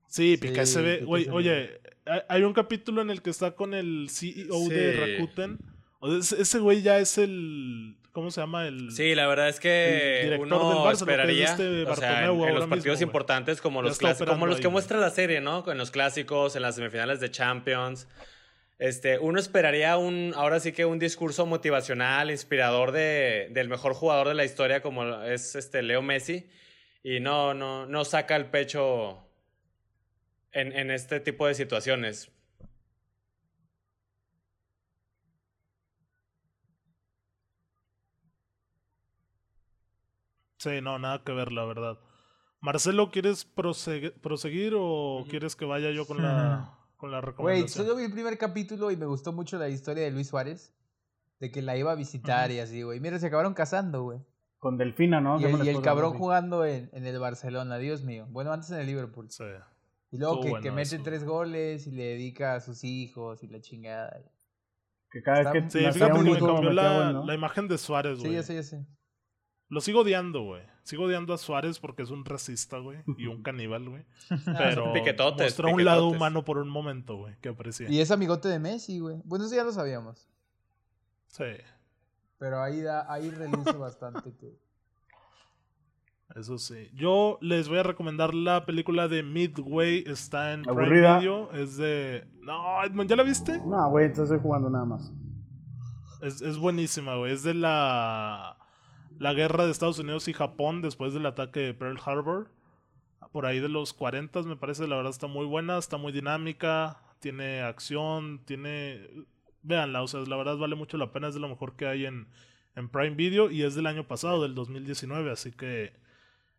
[0.07, 3.21] Sí, Piqué Sí, se ve, Piqué güey, se oye, hay- hay un capítulo en el
[3.21, 5.17] que está con el CEO de.
[5.17, 5.59] Rakuten.
[5.99, 8.67] O sea, ese güey ya es el, ¿cómo se llama?
[8.67, 11.95] El, Sí, la verdad es que uno del Barça, lo que es esperaría, este o
[11.95, 15.39] sea, en, los partidos importantes como los clásicos, como los que ahí, muestra la serie,
[15.39, 15.63] ¿no?
[15.71, 18.07] En los clásicos, en las semifinales de Champions.
[18.79, 24.29] Este, uno esperaría un, ahora sí que un discurso motivacional, inspirador de, del mejor jugador
[24.29, 26.49] de la historia como es este Leo Messi.
[27.03, 29.29] Y no, no, no saca el pecho
[30.53, 32.31] en, en este tipo de situaciones.
[40.69, 41.97] Sí, no, nada que ver, la verdad.
[42.59, 47.85] Marcelo, ¿quieres proseguir o quieres que vaya yo con la, con la Güey, recomendación?
[47.85, 50.73] solo vi el primer capítulo y me gustó mucho la historia de Luis Suárez.
[51.39, 52.99] De que la iba a visitar y así, güey.
[52.99, 54.19] Mira, se acabaron casando, güey.
[54.57, 55.39] Con Delfina, ¿no?
[55.39, 58.25] Y el, y cabrón jugando en, en el Barcelona, Dios mío.
[58.31, 59.29] Bueno, antes en el Liverpool.
[59.29, 59.43] Sí.
[60.09, 61.03] Y luego que, bueno que mete eso.
[61.03, 64.19] tres goles y le dedica a sus hijos y la chingada.
[65.11, 67.77] Que cada vez Está- que Sí, fíjate un que me cambió la, la imagen de
[67.77, 68.33] Suárez, Sí, güey.
[68.33, 68.83] ya sé, ya sé.
[69.69, 70.63] Lo sigo odiando, güey.
[70.83, 72.99] Sigo odiando a Suárez porque es un racista, güey.
[73.17, 74.05] Y un caníbal, güey.
[74.45, 77.35] Pero son piquetotes, mostró un lado humano por un momento, güey.
[77.41, 77.91] Que aprecié.
[77.91, 79.21] Y es amigote de Messi, güey.
[79.25, 80.29] Bueno, eso ya lo sabíamos.
[81.27, 81.43] Sí,
[82.39, 84.57] Pero ahí, da, ahí reluce bastante que...
[86.35, 86.89] eso sí.
[86.93, 90.05] Yo les voy a recomendar la película de Midway.
[90.07, 91.19] Está en Prime Aburrida.
[91.19, 91.51] Video.
[91.51, 92.25] Es de...
[92.41, 93.59] No, Edmond, ¿ya la viste?
[93.59, 95.11] No, güey, entonces estoy jugando nada más.
[96.21, 97.33] Es, es buenísima, güey.
[97.33, 98.56] Es de la...
[99.19, 102.49] La guerra de Estados Unidos y Japón después del ataque de Pearl Harbor.
[103.31, 104.87] Por ahí de los 40 me parece.
[104.87, 105.77] La verdad está muy buena.
[105.77, 107.01] Está muy dinámica.
[107.19, 108.41] Tiene acción.
[108.45, 109.07] Tiene...
[109.63, 111.27] Véanla, o sea, la verdad vale mucho la pena.
[111.27, 112.27] Es de lo mejor que hay en,
[112.75, 113.49] en Prime Video.
[113.49, 115.31] Y es del año pasado, del 2019.
[115.31, 115.93] Así que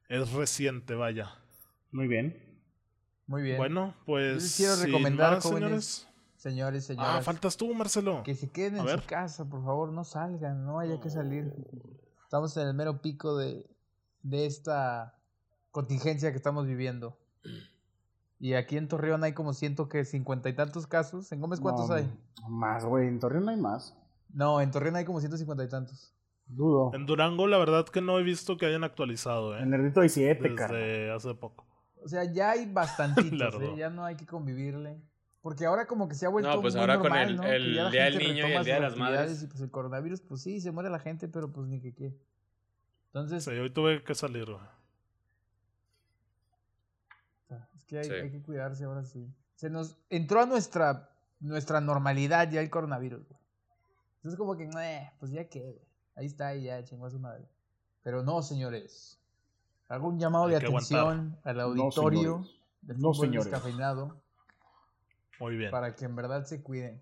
[0.09, 1.35] es reciente, vaya.
[1.93, 2.37] Muy bien.
[3.27, 3.59] Muy bien.
[3.59, 4.43] Bueno, pues...
[4.43, 6.87] les quiero recomendar, más, jóvenes, señores.
[6.87, 7.17] Señores.
[7.17, 8.23] Ah, faltas tú, Marcelo.
[8.25, 9.01] Que se queden A en ver.
[9.01, 11.53] su casa, por favor, no salgan, no haya que salir.
[12.29, 13.67] Estamos en el mero pico de,
[14.23, 15.15] de esta
[15.71, 17.17] contingencia que estamos viviendo.
[18.41, 21.33] Y aquí en Torreón hay como ciento que cincuenta y tantos casos.
[21.33, 22.09] ¿En Gómez cuántos No, hay?
[22.49, 23.09] Más, güey.
[23.09, 23.97] En Torreón no hay más.
[24.33, 26.15] No, en Torreón hay como ciento cincuenta y tantos.
[26.47, 26.93] Dudo.
[26.95, 29.63] En Durango, la verdad que no he visto que hayan actualizado, ¿eh?
[29.63, 30.73] En Nerdito hay siete, cara.
[30.73, 31.67] Desde hace poco.
[32.05, 33.61] O sea, ya hay bastantitos, Claro.
[33.61, 33.75] ¿eh?
[33.77, 35.03] ya no hay que convivirle.
[35.49, 37.43] Porque ahora como que se ha vuelto No, pues muy ahora con normal, el- ¿no?
[37.45, 39.43] el Que ya la Día del Niño y el Día de las Madres.
[39.43, 42.15] Y pues el coronavirus, pues sí, se muere la gente, pero pues ni que qué.
[43.07, 44.61] Entonces, Sí, hoy tuve que salir, güey.
[47.75, 48.13] Es que hay, Sí.
[48.13, 49.27] hay que cuidarse ahora sí.
[49.55, 51.09] Se nos entró a nuestra,
[51.41, 53.41] nuestra normalidad ya el coronavirus, güey.
[54.17, 55.89] Entonces como que, "Meh, pues ya qué, güey.
[56.15, 57.49] Ahí está y ya chingó a su madre.
[58.03, 59.19] Pero no, señores.
[59.89, 62.61] Hago un llamado Hay de que atención al auditorio señores.
[62.83, 63.45] de No, señores.
[63.47, 64.21] descafeinado
[65.41, 65.71] Muy bien.
[65.71, 67.01] para que en verdad se cuiden.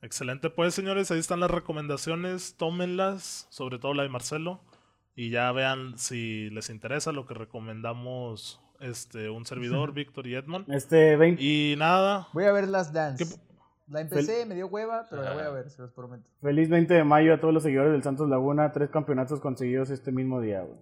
[0.00, 4.60] Excelente, pues señores, ahí están las recomendaciones, tómenlas, sobre todo la de Marcelo,
[5.16, 10.70] y ya vean si les interesa lo que recomendamos este un servidor, Víctor y Edmond.
[10.72, 13.24] Este 20, Y nada, Voy a ver las Dance.
[13.26, 13.48] ¿Qué-
[13.88, 16.28] La empecé, me dio hueva, pero la voy a ver, se los prometo.
[16.42, 18.70] feliz 20 de mayo a todos los seguidores del Santos Laguna.
[18.70, 20.78] Tres campeonatos conseguidos este mismo día, güey.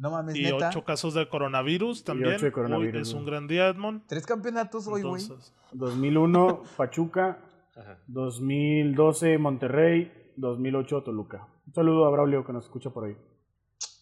[0.00, 0.68] No mames, y neta.
[0.70, 2.34] ocho casos de coronavirus también.
[2.34, 4.02] ocho de coronavirus, Hoy es un gran día, Edmond.
[4.06, 5.22] Tres campeonatos hoy, güey.
[5.22, 7.38] Entonces, 2001 Pachuca,
[7.76, 7.98] Ajá.
[8.06, 11.46] 2012 Monterrey, 2008 Toluca.
[11.66, 13.16] Un saludo a Braulio que nos escucha por ahí.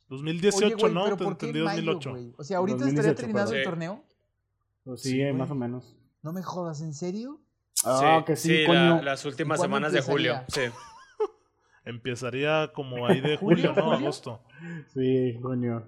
[0.08, 1.04] 2018, Oye, güey, ¿no?
[1.04, 2.10] pero Te ¿por qué entendí en mayo, 2008.
[2.10, 2.34] güey?
[2.38, 3.70] O sea, ahorita 2018, estaría terminado el perdón.
[3.72, 4.04] torneo.
[4.84, 5.34] Pues Sí, sí, eh, güey.
[5.34, 5.96] más o menos.
[6.22, 7.40] No me jodas, ¿en serio?
[7.84, 9.02] Ah, que sí, la- coño.
[9.02, 10.34] las últimas ¿Y cuándo semanas de julio.
[10.36, 10.70] empezaría?
[10.70, 10.76] Sí.
[11.88, 13.72] Empezaría como ahí de julio.
[13.74, 13.82] ¿no?
[13.82, 13.98] ¿Julio?
[13.98, 14.40] Agosto.
[14.94, 15.82] Sí, coño.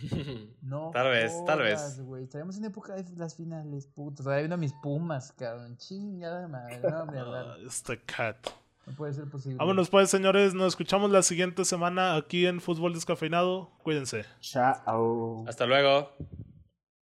[0.62, 0.90] No.
[0.92, 2.00] Tal vez, tal vez.
[2.22, 4.22] Estaremos en época de las finales, puto.
[4.22, 5.76] Todavía viendo mis pumas, cabrón.
[5.76, 6.80] Chingada madre.
[6.82, 8.36] No, me Ah, este cat.
[8.86, 9.56] No puede ser posible.
[9.58, 10.54] Vámonos pues, señores.
[10.54, 13.70] Nos escuchamos la siguiente semana aquí en Fútbol Descafeinado.
[13.82, 14.24] Cuídense.
[14.40, 15.44] Chao.
[15.46, 16.10] Hasta luego.